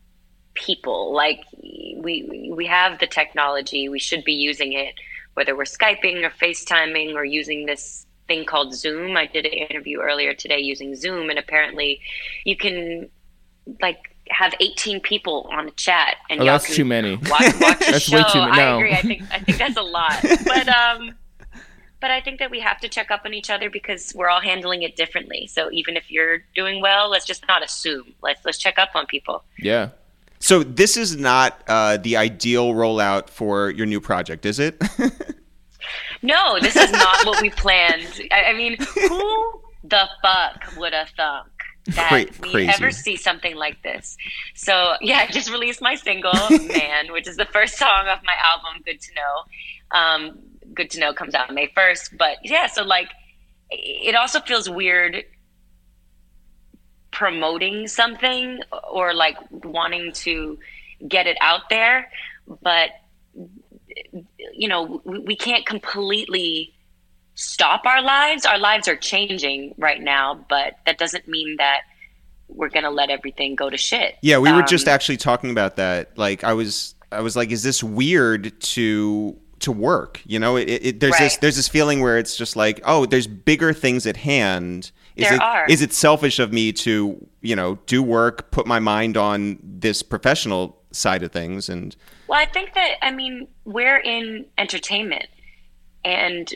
[0.54, 1.12] people.
[1.14, 4.94] Like we we have the technology, we should be using it,
[5.34, 9.16] whether we're skyping or FaceTiming or using this thing called Zoom.
[9.16, 12.00] I did an interview earlier today using Zoom, and apparently,
[12.44, 13.08] you can
[13.80, 13.98] like
[14.30, 17.16] have 18 people on a chat and Oh, that's too many.
[17.16, 18.16] watch, watch a That's show.
[18.16, 18.92] way too ma- I agree.
[18.94, 20.16] I think I think that's a lot.
[20.46, 21.14] But um
[22.02, 24.42] but I think that we have to check up on each other because we're all
[24.42, 25.46] handling it differently.
[25.46, 28.12] So even if you're doing well, let's just not assume.
[28.22, 29.44] Let's let's check up on people.
[29.58, 29.90] Yeah.
[30.40, 34.82] So this is not uh, the ideal rollout for your new project, is it?
[36.22, 38.22] No, this is not what we planned.
[38.30, 41.48] I, I mean, who the fuck would have thunk
[41.88, 42.68] that we crazy.
[42.68, 44.16] ever see something like this?
[44.54, 48.34] So yeah, I just released my single "Man," which is the first song off my
[48.40, 50.38] album "Good to Know." Um,
[50.74, 53.08] "Good to Know" comes out May first, but yeah, so like,
[53.70, 55.24] it also feels weird
[57.10, 58.60] promoting something
[58.90, 60.58] or like wanting to
[61.06, 62.10] get it out there,
[62.62, 62.90] but
[64.54, 66.74] you know, we, we can't completely
[67.34, 68.44] stop our lives.
[68.46, 71.82] Our lives are changing right now, but that doesn't mean that
[72.48, 74.16] we're going to let everything go to shit.
[74.22, 76.16] Yeah, we were Um, just actually talking about that.
[76.18, 80.20] Like, I was, I was like, is this weird to to work?
[80.24, 83.26] You know, it, it, there's this there's this feeling where it's just like, oh, there's
[83.26, 84.92] bigger things at hand.
[85.16, 85.66] Is There it are.
[85.68, 90.02] is it selfish of me to you know do work, put my mind on this
[90.02, 91.96] professional side of things, and
[92.28, 95.26] Well, I think that I mean we're in entertainment,
[96.04, 96.52] and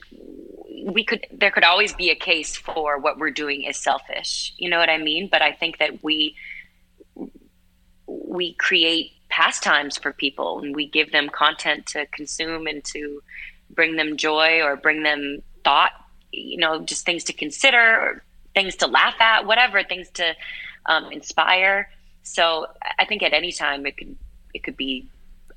[0.87, 4.55] we could there could always be a case for what we're doing is selfish.
[4.57, 5.29] You know what I mean?
[5.31, 6.35] But I think that we
[8.07, 13.23] we create pastimes for people, and we give them content to consume and to
[13.71, 15.93] bring them joy or bring them thought.
[16.33, 18.23] You know, just things to consider or
[18.55, 20.35] things to laugh at, whatever things to
[20.87, 21.89] um, inspire.
[22.23, 22.67] So
[22.99, 24.17] I think at any time it could
[24.55, 25.07] it could be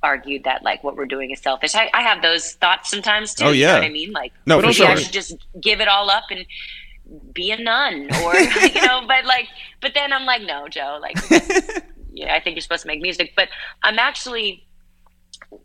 [0.02, 1.74] argued that like what we're doing is selfish.
[1.74, 3.44] I, I have those thoughts sometimes too.
[3.46, 3.72] Oh, You yeah.
[3.72, 4.12] know what I mean?
[4.12, 6.46] Like No, But for also- maybe I should just give it all up and
[7.34, 9.48] be a nun or you know, but like
[9.82, 11.16] but then I'm like, no, Joe, like
[12.12, 13.32] yeah, I think you're supposed to make music.
[13.36, 13.48] But
[13.82, 14.64] I'm actually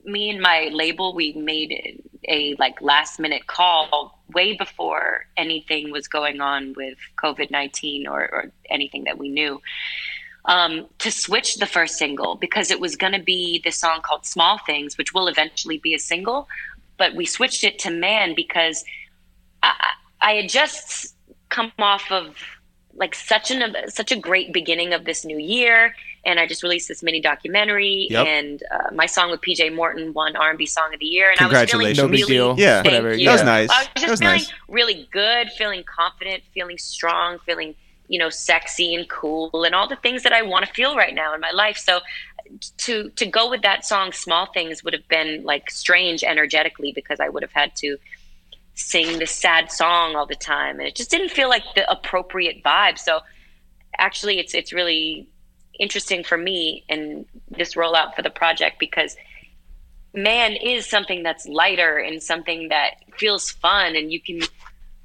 [0.03, 6.07] me and my label we made a like last minute call way before anything was
[6.07, 9.61] going on with COVID nineteen or, or anything that we knew
[10.45, 14.25] um, to switch the first single because it was going to be this song called
[14.25, 16.47] Small Things, which will eventually be a single.
[16.97, 18.83] But we switched it to Man because
[19.63, 19.73] I,
[20.21, 21.15] I had just
[21.49, 22.35] come off of
[22.93, 25.95] like such an such a great beginning of this new year,
[26.25, 28.27] and I just released this mini documentary, Yep.
[28.27, 31.43] and uh, my song with PJ Morton won R&B Song of the Year, and I
[31.47, 31.97] was feeling Congratulations.
[31.97, 32.55] No big really deal.
[32.57, 32.81] Yeah.
[32.81, 33.15] Thank Whatever.
[33.15, 33.25] you.
[33.27, 33.69] That was nice.
[33.69, 34.53] I was just was feeling nice.
[34.67, 37.75] really good, feeling confident, feeling strong, feeling
[38.07, 41.13] you know sexy and cool, and all the things that I want to feel right
[41.13, 41.77] now in my life.
[41.77, 41.99] So
[42.77, 47.19] to to go with that song, "Small Things," would have been like strange energetically because
[47.19, 47.97] I would have had to
[48.75, 52.61] sing this sad song all the time, and it just didn't feel like the appropriate
[52.63, 52.99] vibe.
[52.99, 53.21] So
[53.97, 55.27] actually, it's it's really
[55.79, 59.15] interesting for me in this rollout for the project because
[60.13, 64.41] man is something that's lighter and something that feels fun and you can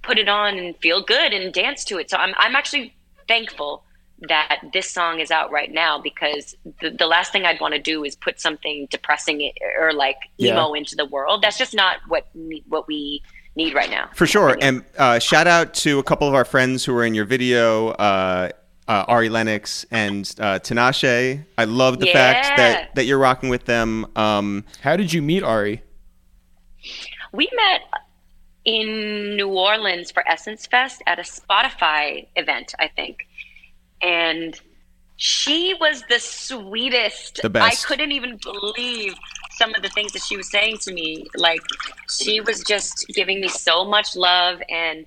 [0.03, 2.11] put it on and feel good and dance to it.
[2.11, 2.95] So I'm I'm actually
[3.29, 3.85] thankful
[4.29, 7.81] that this song is out right now because the, the last thing I'd want to
[7.81, 11.43] do is put something depressing or like emo into the world.
[11.43, 12.27] That's just not what
[12.69, 13.23] what we
[13.57, 14.11] need right now.
[14.15, 14.57] For sure.
[14.61, 17.89] And uh, shout out to a couple of our friends who were in your video,
[17.89, 18.51] uh,
[18.89, 21.45] uh, Ari Lennox and uh, Tinashe.
[21.57, 24.07] I love the fact that, that you're rocking with them.
[24.17, 25.83] Um, How did you meet Ari?
[27.33, 27.83] We met
[28.65, 33.27] in New Orleans for Essence Fest at a Spotify event, I think.
[34.03, 34.59] And
[35.17, 37.41] she was the sweetest.
[37.43, 37.85] The best.
[37.85, 39.15] I couldn't even believe
[39.53, 41.27] some of the things that she was saying to me.
[41.37, 41.61] Like,
[42.09, 44.61] she was just giving me so much love.
[44.69, 45.07] And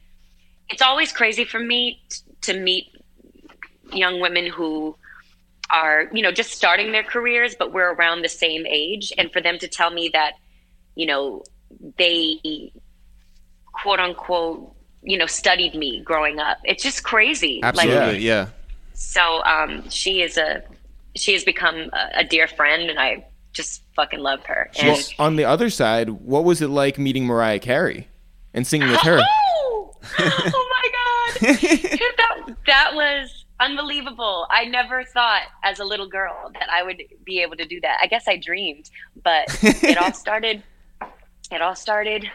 [0.69, 2.92] it's always crazy for me t- to meet
[3.95, 4.95] young women who
[5.71, 9.11] are, you know, just starting their careers, but we're around the same age.
[9.17, 10.33] And for them to tell me that,
[10.95, 11.43] you know,
[11.97, 12.71] they
[13.73, 16.59] quote unquote, you know, studied me growing up.
[16.63, 17.61] It's just crazy.
[17.63, 18.13] absolutely.
[18.13, 18.47] Like, yeah.
[18.93, 20.63] So um, she is a
[21.15, 24.69] she has become a, a dear friend, and I just fucking love her.
[24.79, 28.07] And Well, on the other side, what was it like meeting Mariah Carey
[28.53, 29.19] and singing with her?
[29.19, 34.45] Oh, oh my god, that that was unbelievable.
[34.49, 37.97] I never thought as a little girl that I would be able to do that.
[38.01, 38.89] I guess I dreamed,
[39.23, 40.63] but it all started.
[41.51, 42.29] It all started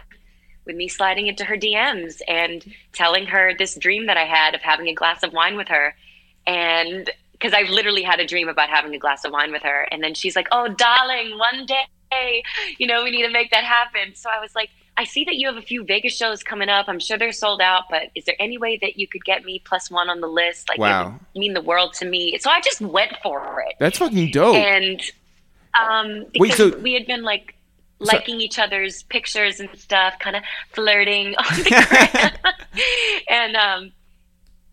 [0.64, 4.60] with me sliding into her DMs and telling her this dream that I had of
[4.60, 5.94] having a glass of wine with her,
[6.46, 9.86] and because I literally had a dream about having a glass of wine with her,
[9.90, 12.42] and then she's like, "Oh, darling, one day,
[12.78, 14.70] you know, we need to make that happen." So I was like.
[14.98, 16.86] I see that you have a few Vegas shows coming up.
[16.88, 19.62] I'm sure they're sold out, but is there any way that you could get me
[19.64, 20.68] plus one on the list?
[20.68, 21.20] Like, Wow.
[21.36, 22.36] mean the world to me.
[22.38, 23.76] So I just went for it.
[23.78, 24.56] That's fucking dope.
[24.56, 25.00] And
[25.80, 27.54] um, because Wait, so- we had been like
[28.00, 30.42] liking each other's pictures and stuff, kind of
[30.72, 32.52] flirting on the
[33.30, 33.92] and um,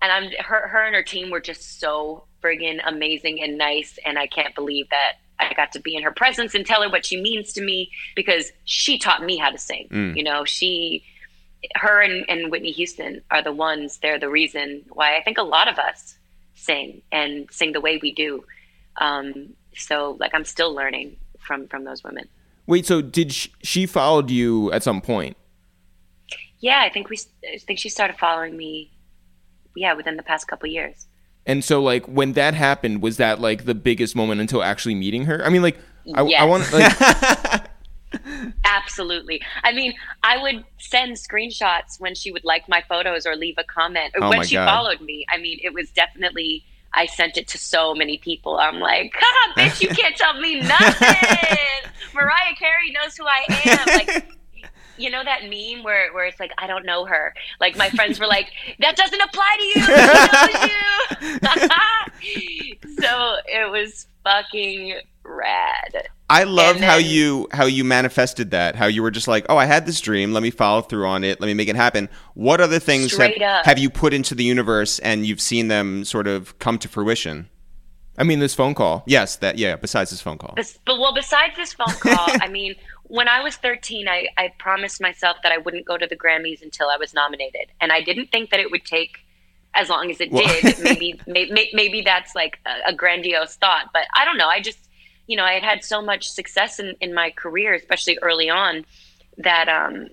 [0.02, 4.18] and I'm her her and her team were just so friggin' amazing and nice, and
[4.18, 7.06] I can't believe that I got to be in her presence and tell her what
[7.06, 9.88] she means to me because she taught me how to sing.
[10.16, 11.04] You know, she
[11.76, 15.44] her and, and Whitney Houston are the ones, they're the reason why I think a
[15.44, 16.18] lot of us
[16.54, 18.44] sing and sing the way we do.
[18.98, 22.28] Um, so like I'm still learning from from those women.
[22.68, 25.38] Wait, so did sh- she followed you at some point?
[26.60, 27.20] Yeah, I think we
[27.54, 28.92] I think she started following me
[29.76, 31.05] yeah, within the past couple years.
[31.46, 35.26] And so, like, when that happened, was that like the biggest moment until actually meeting
[35.26, 35.46] her?
[35.46, 35.78] I mean, like,
[36.14, 37.64] I, I want like,
[38.66, 39.42] Absolutely.
[39.64, 39.94] I mean,
[40.24, 44.24] I would send screenshots when she would like my photos or leave a comment or
[44.26, 44.68] Oh when she God.
[44.68, 45.26] followed me.
[45.32, 48.58] I mean, it was definitely I sent it to so many people.
[48.58, 51.92] I'm like, God, bitch, you can't tell me nothing.
[52.14, 53.86] Mariah Carey knows who I am.
[54.08, 54.32] Like,
[54.98, 57.34] you know that meme where, where it's like, I don't know her.
[57.60, 59.88] Like my friends were like, that doesn't apply to you.
[59.88, 60.76] Knows you.
[63.02, 66.10] so it was fucking rad.
[66.30, 68.76] I love And how you how you manifested that.
[68.76, 70.34] How you were just like, "Oh, I had this dream.
[70.34, 71.40] Let me follow through on it.
[71.40, 73.66] Let me make it happen." What other things have, up.
[73.66, 77.50] have you put into the universe and you've seen them sort of come to fruition?
[78.18, 79.04] I mean, this phone call.
[79.06, 79.76] Yes, that yeah.
[79.76, 82.76] Besides this phone call, Bes- but well, besides this phone call, I mean,
[83.08, 86.62] when I was 13, I, I promised myself that I wouldn't go to the Grammys
[86.62, 89.20] until I was nominated, and I didn't think that it would take
[89.74, 90.80] as long as it Well- did.
[90.82, 94.48] maybe, maybe, maybe that's like a, a grandiose thought, but I don't know.
[94.48, 94.80] I just,
[95.28, 98.86] you know, I had had so much success in, in my career, especially early on,
[99.38, 100.08] that um,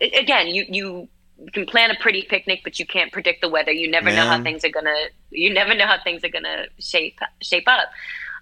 [0.00, 1.08] again, you you
[1.52, 3.72] can plan a pretty picnic, but you can't predict the weather.
[3.72, 4.94] You never know how things are gonna.
[5.30, 7.88] You never know how things are gonna shape shape up.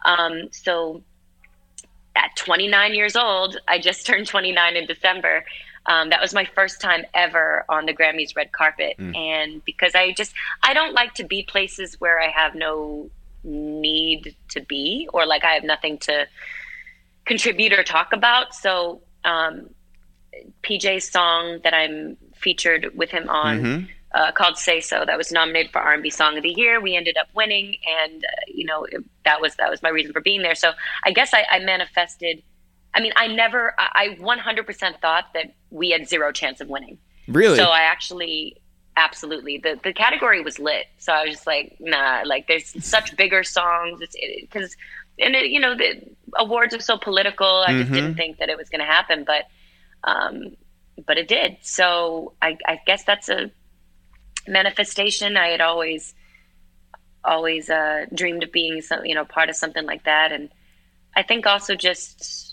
[0.05, 1.03] Um, so
[2.17, 5.45] at 29 years old, I just turned 29 in December.
[5.87, 10.13] Um, that was my first time ever on the Grammys red carpet, and because I
[10.13, 13.09] just I don't like to be places where I have no
[13.43, 16.27] need to be or like I have nothing to
[17.25, 18.55] contribute or talk about.
[18.55, 19.71] So um,
[20.63, 23.89] PJ's song that I'm featured with him on Mhm.
[24.13, 26.81] Uh, called "Say So" that was nominated for R&B Song of the Year.
[26.81, 30.13] We ended up winning, and uh, you know it, that was that was my reason
[30.13, 30.55] for being there.
[30.55, 30.73] So
[31.05, 32.43] I guess I, I manifested.
[32.93, 36.99] I mean, I never, I I 100% thought that we had zero chance of winning.
[37.29, 37.57] Really?
[37.57, 38.57] So I actually,
[38.97, 40.87] absolutely, the the category was lit.
[40.99, 44.01] So I was just like, nah, like there's such bigger songs.
[44.01, 44.77] It's because,
[45.21, 46.03] and it, you know, the
[46.37, 47.47] awards are so political.
[47.47, 47.95] I just Mhm.
[47.95, 49.45] didn't think that it was going to happen, but,
[50.03, 50.57] um,
[51.07, 51.59] but it did.
[51.63, 53.53] So I, I guess that's a
[54.49, 55.37] manifestation.
[55.37, 56.15] I had always,
[57.25, 60.51] always uh, dreamed of being some, you know, part of something like that, and
[61.17, 62.47] I think also just.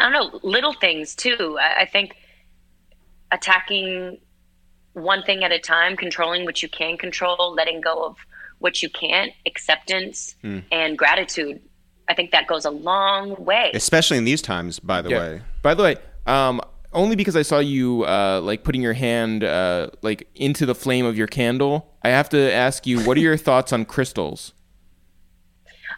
[0.00, 1.58] I don't know, little things too.
[1.60, 2.14] I, I think
[3.32, 4.18] attacking
[4.92, 8.16] one thing at a time, controlling what you can control, letting go of
[8.58, 10.34] what you can't, acceptance
[10.72, 11.60] and gratitude.
[12.08, 13.70] I think that goes a long way.
[13.74, 14.78] especially in these times.
[14.80, 15.18] By the Yeah.
[15.18, 15.96] way, By the way,
[16.26, 16.60] um,
[16.92, 21.04] only because I saw you uh, like putting your hand uh, like into the flame
[21.04, 24.52] of your candle, I have to ask you, what are your thoughts on crystals?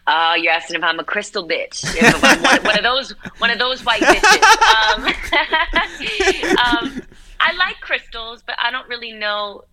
[0.07, 1.85] Uh, you're asking if I'm a crystal bitch.
[2.01, 4.43] I'm one, one of those, one of those white bitches.
[4.89, 5.05] Um,
[6.97, 7.01] um,
[7.39, 9.63] I like crystals, but I don't really know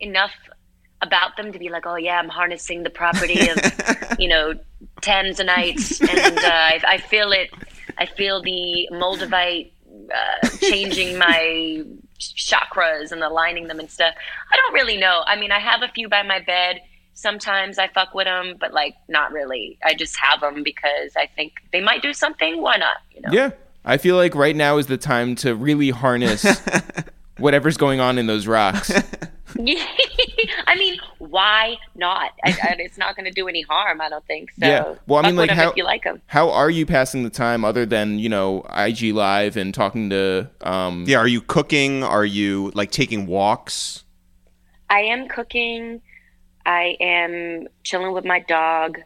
[0.00, 0.32] enough
[1.00, 3.58] about them to be like, oh yeah, I'm harnessing the property of,
[4.18, 4.54] you know,
[5.00, 7.50] tanzanites, and uh, I, I feel it.
[7.98, 9.72] I feel the moldavite
[10.12, 11.84] uh, changing my
[12.18, 14.14] chakras and aligning them and stuff.
[14.52, 15.22] I don't really know.
[15.26, 16.80] I mean, I have a few by my bed.
[17.14, 19.78] Sometimes I fuck with them, but like not really.
[19.84, 22.62] I just have them because I think they might do something.
[22.62, 22.98] Why not?
[23.14, 23.28] You know?
[23.32, 23.50] Yeah,
[23.84, 26.46] I feel like right now is the time to really harness
[27.38, 28.92] whatever's going on in those rocks.
[30.66, 32.32] I mean, why not?
[32.44, 34.00] I, I, it's not going to do any harm.
[34.00, 34.66] I don't think so.
[34.66, 34.94] Yeah.
[35.06, 36.20] Well, I mean, like, how- if you like them.
[36.26, 40.48] How are you passing the time other than you know IG Live and talking to?
[40.60, 42.02] Um, Yeah, are you cooking?
[42.04, 44.04] Are you like taking walks?
[44.90, 46.00] I am cooking.
[46.64, 48.98] I am chilling with my dog.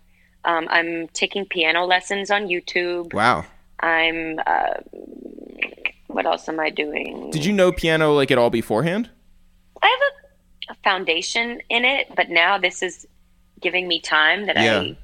[0.45, 3.13] Um, I'm taking piano lessons on YouTube.
[3.15, 3.45] Wow.
[3.81, 4.39] I'm.
[4.47, 4.75] Uh,
[6.09, 7.31] what else am I doing?
[7.31, 9.09] Did you know piano like at all beforehand?
[9.83, 10.22] I have a, a
[10.83, 13.07] foundation in it, but now this is
[13.61, 14.81] giving me time that Yeah.
[14.81, 14.97] I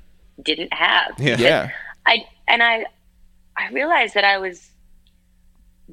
[0.42, 1.14] didn't have.
[1.18, 1.36] Yeah.
[1.38, 1.70] Yeah.
[2.06, 2.86] I and I
[3.56, 4.70] I realized that I was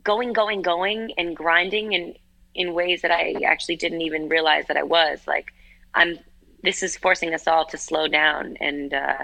[0.03, 2.15] going, going, going and grinding in
[2.53, 5.19] in ways that I actually didn't even realize that I was.
[5.27, 5.53] Like
[5.93, 6.19] I'm
[6.63, 9.23] this is forcing us all to slow down and uh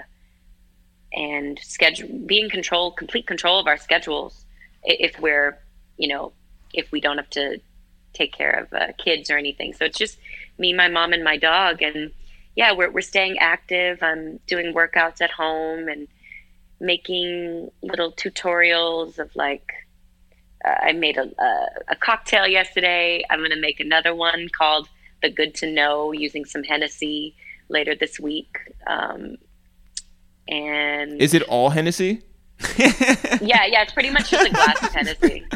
[1.12, 4.44] and schedule be in control, complete control of our schedules
[4.82, 5.58] if we're,
[5.98, 6.32] you know,
[6.72, 7.60] if we don't have to
[8.14, 9.72] take care of uh, kids or anything.
[9.72, 10.18] So it's just
[10.62, 12.10] me, my mom, and my dog, and
[12.56, 14.02] yeah, we're we're staying active.
[14.02, 16.08] I'm doing workouts at home and
[16.80, 19.68] making little tutorials of like.
[20.64, 21.52] Uh, I made a, a
[21.94, 23.22] a cocktail yesterday.
[23.28, 24.88] I'm gonna make another one called
[25.20, 27.34] the Good to Know using some Hennessy
[27.68, 28.56] later this week.
[28.86, 29.36] Um,
[30.48, 32.22] and Is it all Hennessy?
[32.78, 35.44] yeah, yeah, it's pretty much just a glass of Hennessy.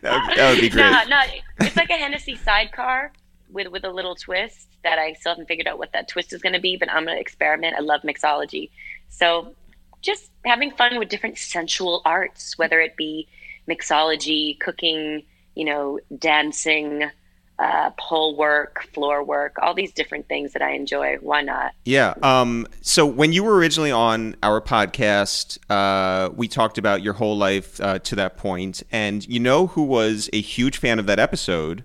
[0.00, 0.82] That would, that would be great.
[0.82, 1.20] No, no,
[1.60, 3.12] it's like a Hennessy sidecar
[3.50, 6.40] with with a little twist that I still haven't figured out what that twist is
[6.40, 7.74] going to be, but I'm going to experiment.
[7.76, 8.70] I love mixology,
[9.08, 9.54] so
[10.00, 13.28] just having fun with different sensual arts, whether it be
[13.68, 15.24] mixology, cooking,
[15.54, 17.10] you know, dancing,
[17.58, 21.16] uh, pole work, floor work, all these different things that I enjoy.
[21.16, 21.72] Why not?
[21.84, 22.14] Yeah.
[22.22, 27.36] Um, so when you were originally on our podcast, uh, we talked about your whole
[27.36, 31.18] life uh, to that point, and you know who was a huge fan of that
[31.18, 31.82] episode?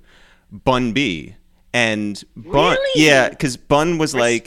[0.51, 1.35] Bun B.
[1.73, 3.03] And Bun, Really?
[3.05, 4.45] yeah, because Bun was like,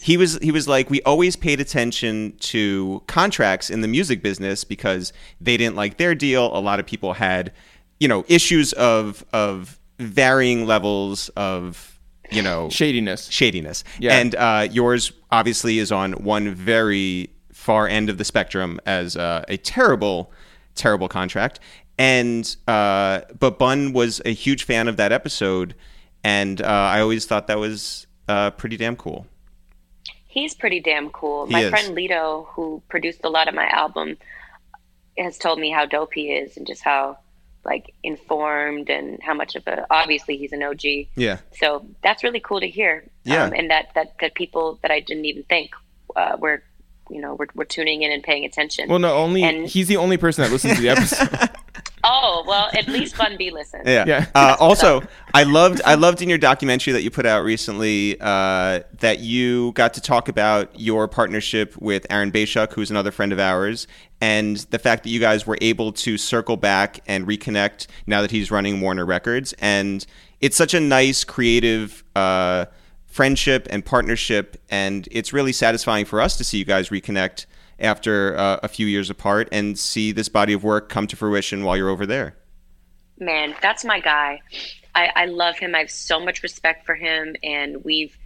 [0.00, 4.64] he was he was like we always paid attention to contracts in the music business
[4.64, 7.52] because they didn't like their deal a lot of people had
[8.00, 12.00] you know issues of of varying levels of
[12.30, 13.28] you know Shadiness.
[13.30, 14.14] shadiness Yeah.
[14.18, 19.44] and uh, yours obviously is on one very far end of the spectrum as uh,
[19.46, 20.32] a terrible
[20.74, 21.60] terrible contract
[21.98, 25.74] and uh, but bun was a huge fan of that episode
[26.24, 29.26] and uh, i always thought that was uh, pretty damn cool
[30.32, 31.44] He's pretty damn cool.
[31.44, 31.68] He my is.
[31.68, 34.16] friend Lido, who produced a lot of my album,
[35.18, 37.18] has told me how dope he is and just how
[37.66, 40.80] like informed and how much of a obviously he's an OG.
[41.16, 43.04] yeah So that's really cool to hear.
[43.24, 43.44] Yeah.
[43.44, 45.72] Um, and that, that that people that I didn't even think
[46.16, 46.62] uh, were
[47.12, 48.88] you know we're, we're tuning in and paying attention.
[48.88, 51.50] Well, no, only And- he's the only person that listens to the episode.
[52.04, 53.86] oh well, at least Bun B listens.
[53.86, 54.04] Yeah.
[54.06, 54.26] Yeah.
[54.34, 55.02] Uh, also,
[55.34, 59.72] I loved I loved in your documentary that you put out recently uh, that you
[59.72, 63.86] got to talk about your partnership with Aaron Bay-Schuck, who's another friend of ours,
[64.20, 68.30] and the fact that you guys were able to circle back and reconnect now that
[68.30, 70.04] he's running Warner Records, and
[70.40, 72.02] it's such a nice creative.
[72.16, 72.66] Uh,
[73.12, 77.46] friendship and partnership and it's really satisfying for us to see you guys reconnect
[77.78, 81.62] after uh, a few years apart and see this body of work come to fruition
[81.62, 82.36] while you're over there
[83.22, 84.40] man, that's my guy.
[84.94, 85.74] I, I love him.
[85.74, 88.16] I have so much respect for him, and we've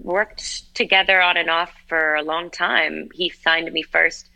[0.00, 3.08] worked together on and off for a long time.
[3.14, 4.28] He signed me first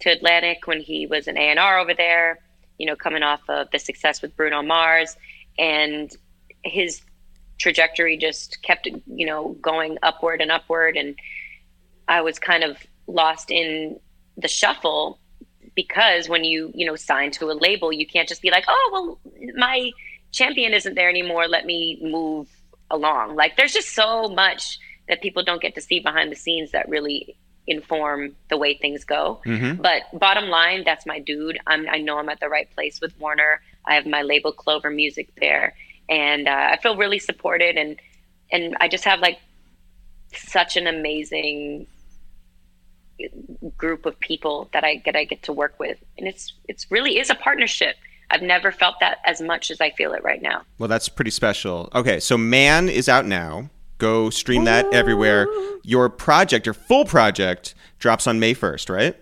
[0.00, 2.38] to Atlantic when he was an A&R over there,
[2.78, 5.16] you know, coming off of the success with Bruno Mars,
[5.58, 6.14] and
[6.62, 7.02] his
[7.60, 11.14] trajectory just kept, you know, going upward and upward, and
[12.08, 14.00] I was kind of lost in
[14.36, 15.18] the shuffle
[15.76, 18.90] because when you you know sign to a label you can't just be like oh
[18.92, 19.90] well my
[20.32, 21.48] champion isn't there anymore.
[21.48, 22.48] Let me move
[22.90, 23.36] along.
[23.36, 26.88] Like there's just so much that people don't get to see behind the scenes that
[26.88, 27.36] really
[27.66, 29.40] inform the way things go.
[29.44, 29.82] Mm-hmm.
[29.82, 31.58] But bottom line that's my dude.
[31.66, 33.60] I'm, i know i'm at the right place with warner.
[33.84, 35.74] I have my label clover music there
[36.10, 37.98] and uh, i feel really supported and
[38.52, 39.38] and i just have like
[40.32, 41.86] such an amazing
[43.76, 47.18] group of people that I that I get to work with, and it's it's really
[47.18, 47.96] is a partnership.
[48.30, 50.62] I've never felt that as much as I feel it right now.
[50.78, 51.88] Well, that's pretty special.
[51.94, 53.70] Okay, so Man is out now.
[53.98, 55.48] Go stream that everywhere.
[55.82, 59.16] Your project, your full project, drops on May 1st, right?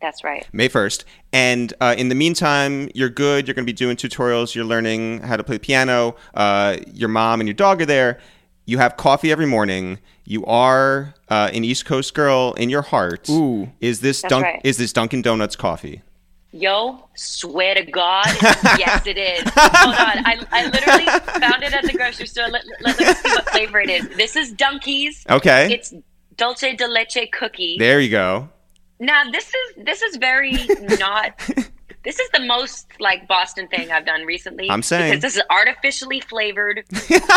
[0.00, 0.46] That's right.
[0.52, 1.04] May 1st.
[1.32, 3.46] And uh, in the meantime, you're good.
[3.48, 4.54] You're going to be doing tutorials.
[4.54, 6.14] You're learning how to play piano.
[6.34, 8.20] Uh, your mom and your dog are there.
[8.64, 9.98] You have coffee every morning.
[10.24, 13.28] You are uh, an East Coast girl in your heart.
[13.30, 13.72] Ooh.
[13.80, 14.60] Is this That's Dunk- right.
[14.62, 16.02] is this Dunkin' Donuts coffee?
[16.50, 18.24] Yo, swear to God,
[18.78, 19.42] yes, it is.
[19.54, 21.04] Hold on, I, I literally
[21.46, 22.48] found it at the grocery store.
[22.48, 24.08] Let, let, let me see what flavor it is.
[24.16, 25.26] This is Dunkies.
[25.28, 25.70] Okay.
[25.74, 25.92] It's
[26.36, 27.76] dulce de leche cookie.
[27.78, 28.48] there you go.
[29.00, 30.52] Now this is this is very
[30.98, 31.38] not.
[32.04, 34.70] This is the most like Boston thing I've done recently.
[34.70, 35.10] I'm saying.
[35.10, 36.84] because this is artificially flavored,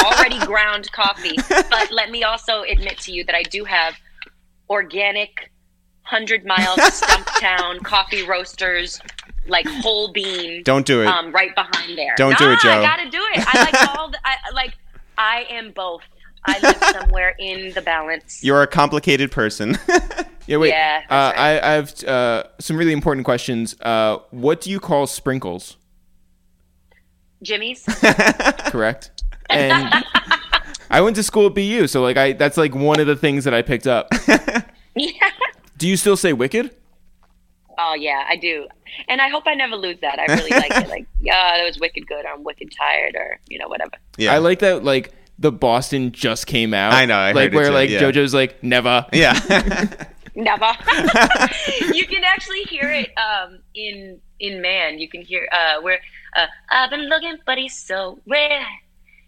[0.05, 1.35] already ground coffee.
[1.49, 3.95] But let me also admit to you that I do have
[4.69, 5.51] organic,
[6.03, 9.01] hundred miles Stumptown coffee roasters,
[9.47, 10.63] like whole bean.
[10.63, 11.07] Don't do it.
[11.07, 12.13] Um, right behind there.
[12.15, 12.69] Don't do it, Joe.
[12.69, 13.43] I gotta do it.
[13.45, 14.09] I like all.
[14.09, 14.73] The, I like.
[15.17, 16.03] I am both.
[16.45, 18.43] I live somewhere in the balance.
[18.43, 19.77] You're a complicated person.
[20.51, 20.69] Yeah, wait.
[20.71, 21.63] Yeah, uh, right.
[21.63, 23.73] I, I have uh, some really important questions.
[23.79, 25.77] Uh, what do you call sprinkles?
[27.41, 27.85] Jimmies.
[28.65, 29.11] Correct.
[29.49, 30.03] And
[30.89, 33.45] I went to school at BU, so like I that's like one of the things
[33.45, 34.09] that I picked up.
[34.95, 35.29] yeah.
[35.77, 36.75] Do you still say wicked?
[37.79, 38.67] Oh yeah, I do,
[39.07, 40.19] and I hope I never lose that.
[40.19, 40.89] I really like it.
[40.89, 42.25] Like, yeah, that was wicked good.
[42.25, 43.93] Or I'm wicked tired, or you know, whatever.
[44.17, 44.33] yeah.
[44.33, 46.91] I like that like the Boston just came out.
[46.91, 48.01] I know, I like heard it where too, like yeah.
[48.01, 49.05] JoJo's like never.
[49.13, 50.07] Yeah.
[50.41, 50.65] Never.
[51.93, 54.97] you can actually hear it um, in in Man.
[54.97, 56.01] You can hear uh, where
[56.35, 58.65] uh, I've been looking, but he's so rare.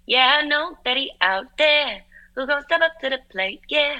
[0.07, 2.01] Yeah, I know that he out there.
[2.35, 3.61] Who gonna step up to the plate?
[3.69, 3.99] Yeah,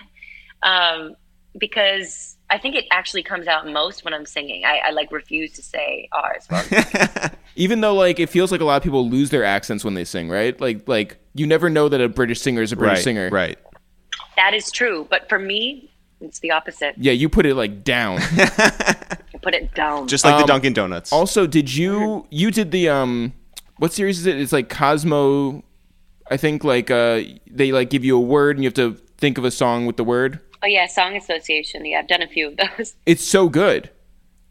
[0.64, 1.16] um,
[1.60, 4.66] because I think it actually comes out most when I'm singing.
[4.66, 6.48] I, I like refuse to say R's.
[6.50, 9.94] Well, Even though like it feels like a lot of people lose their accents when
[9.94, 10.60] they sing, right?
[10.60, 13.04] Like like you never know that a British singer is a British right.
[13.04, 13.30] singer.
[13.30, 13.60] Right.
[14.36, 15.93] that is true, but for me,
[16.24, 16.96] it's the opposite.
[16.98, 18.20] Yeah, you put it like down.
[18.22, 19.06] I
[19.42, 20.08] put it down.
[20.08, 21.12] Just like the Um, Dunkin' Donuts.
[21.12, 23.34] also, did you you did the um
[23.78, 24.40] what series is it?
[24.40, 25.64] It's like Cosmo
[26.32, 29.38] I think like uh they like give you a word and you have to think
[29.38, 30.40] of a song with the word.
[30.64, 31.86] oh yeah, Song Association.
[31.86, 32.96] Yeah, I've done a few of those.
[33.06, 33.90] It's so good.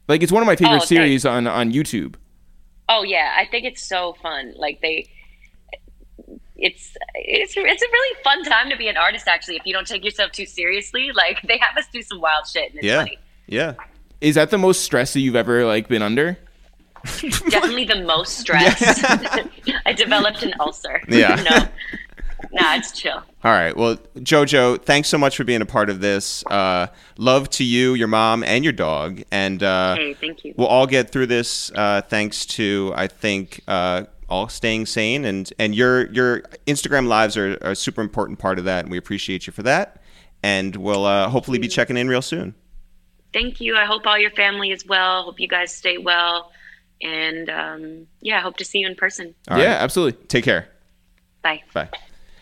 [0.09, 0.87] Like it's one of my favorite Oh, okay.
[0.97, 2.17] series on on YouTube.
[2.89, 4.53] Oh yeah, I think it's so fun.
[4.57, 5.09] Like they,
[6.63, 9.27] it's it's it's a really fun time to be an artist.
[9.27, 12.47] Actually, if you don't take yourself too seriously, like they have us do some wild
[12.47, 12.99] shit, and it's yeah.
[12.99, 13.19] funny.
[13.47, 13.75] Yeah.
[14.21, 16.39] Is that the most stress that you've ever like been under?
[17.51, 18.81] Definitely the most stress.
[19.87, 21.03] I developed an ulcer.
[21.09, 21.35] Yeah.
[21.35, 21.59] no,
[22.53, 23.21] nah, it's chill.
[23.43, 23.77] All right.
[23.77, 26.47] Well, Jojo, thanks so much for being a part of this.
[26.47, 26.87] Uh,
[27.19, 29.23] love to you, your mom, and your dog.
[29.33, 30.55] And uh, Hey, thank you.
[30.57, 35.25] we'll all get through this uh, thanks to, I think, uh, all staying sane.
[35.25, 38.85] And, and your, your Instagram lives are, are a super important part of that.
[38.85, 40.03] And we appreciate you for that.
[40.43, 42.55] And we'll uh, hopefully be checking in real soon.
[43.33, 43.77] Thank you.
[43.77, 45.23] I hope all your family is well.
[45.23, 46.53] Hope you guys stay well,
[47.01, 49.35] and um, yeah, I hope to see you in person.
[49.49, 49.81] All yeah, right.
[49.81, 50.23] absolutely.
[50.27, 50.69] Take care.
[51.41, 51.63] Bye.
[51.73, 51.89] Bye.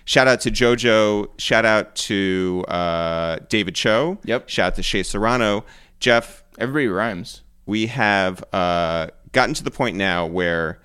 [0.04, 1.28] Shout out to JoJo.
[1.38, 4.18] Shout out to uh, David Cho.
[4.24, 4.48] Yep.
[4.48, 5.64] Shout out to Shea Serrano.
[6.00, 7.42] Jeff, Everybody rhymes.
[7.66, 10.80] we have uh, gotten to the point now where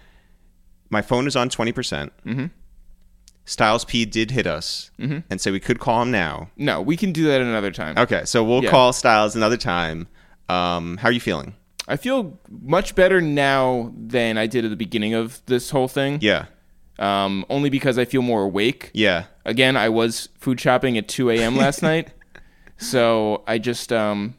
[0.90, 1.74] my phone is on 20%.
[1.76, 2.46] percent Mm-hmm.
[3.48, 6.50] Styles P did hit us and say we could call him now.
[6.58, 7.96] No, we can do that another time.
[7.96, 8.72] Okay, so we'll Yeah.
[8.72, 10.08] call Styles another time.
[10.50, 11.54] Um, how are you feeling?
[11.88, 16.18] I feel much better now than I did at the beginning of this whole thing.
[16.22, 16.46] Yeah.
[16.98, 18.90] Um, only because I feel more awake.
[18.96, 19.26] Yeah.
[19.46, 21.56] Again, I was food shopping at 2 a.m.
[21.56, 22.14] last night,
[22.78, 24.34] so I just um,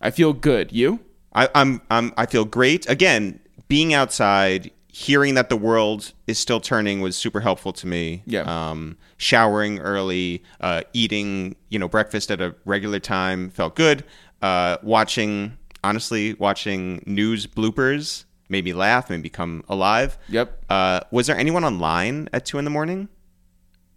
[0.00, 0.72] I feel good.
[0.72, 1.00] You?
[1.34, 2.88] I, I'm, I'm, I feel great.
[2.88, 3.38] Again,
[3.68, 8.22] being outside, hearing that the world is still turning was super helpful to me.
[8.24, 8.40] Yeah.
[8.70, 14.04] Um, showering early, uh, eating, you know, breakfast at a regular time felt good.
[14.40, 20.16] Uh, watching, honestly, watching news bloopers made me laugh, made me come alive.
[20.30, 20.64] Yep.
[20.70, 23.10] Uh, was there anyone online at two in the morning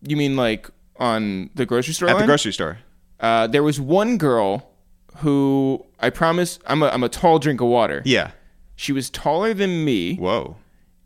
[0.02, 2.10] You mean like on the grocery store?
[2.10, 2.80] at the grocery store?
[3.22, 4.70] Uh, there was one girl
[5.20, 8.02] who I promise I'm a I'm a tall drink of water.
[8.04, 8.32] Yeah.
[8.76, 10.58] She was taller than me, Whoa.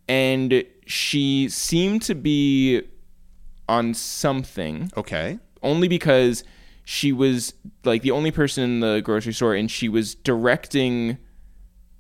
[0.07, 2.81] And she seemed to be
[3.69, 4.91] on something.
[4.97, 5.39] Okay.
[5.61, 6.43] only because
[6.85, 7.53] she was
[7.85, 11.17] like the only person in the grocery store and she was directing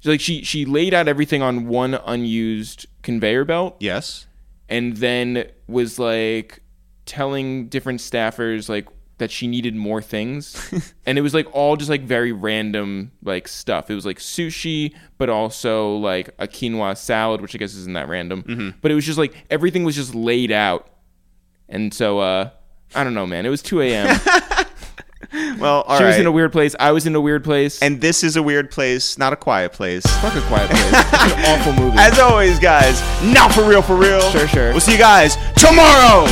[0.03, 4.27] like she she laid out everything on one unused conveyor belt Yes.
[4.67, 6.61] and then was like
[7.05, 8.85] telling different staffers like
[9.23, 10.55] that she needed more things.
[11.05, 13.89] And it was like all just like very random like stuff.
[13.89, 18.07] It was like sushi but also like a quinoa salad which i guess isn't that
[18.07, 18.73] random.
[18.81, 20.89] But it was just like everything was just laid out.
[21.67, 22.49] And so uh
[22.95, 23.45] i don't know man.
[23.45, 24.19] It was 2 a.m
[25.57, 25.97] Well, all right.
[25.97, 26.75] she was in a weird place.
[26.79, 27.81] I was in a weird place.
[27.81, 30.03] And this is a weird place, not a quiet place.
[30.21, 30.83] fuck a quiet place.
[30.93, 31.97] It's an awful movie.
[31.97, 34.21] As always, guys, not for real, for real.
[34.29, 34.69] Sure, sure.
[34.71, 36.27] We'll see you guys tomorrow.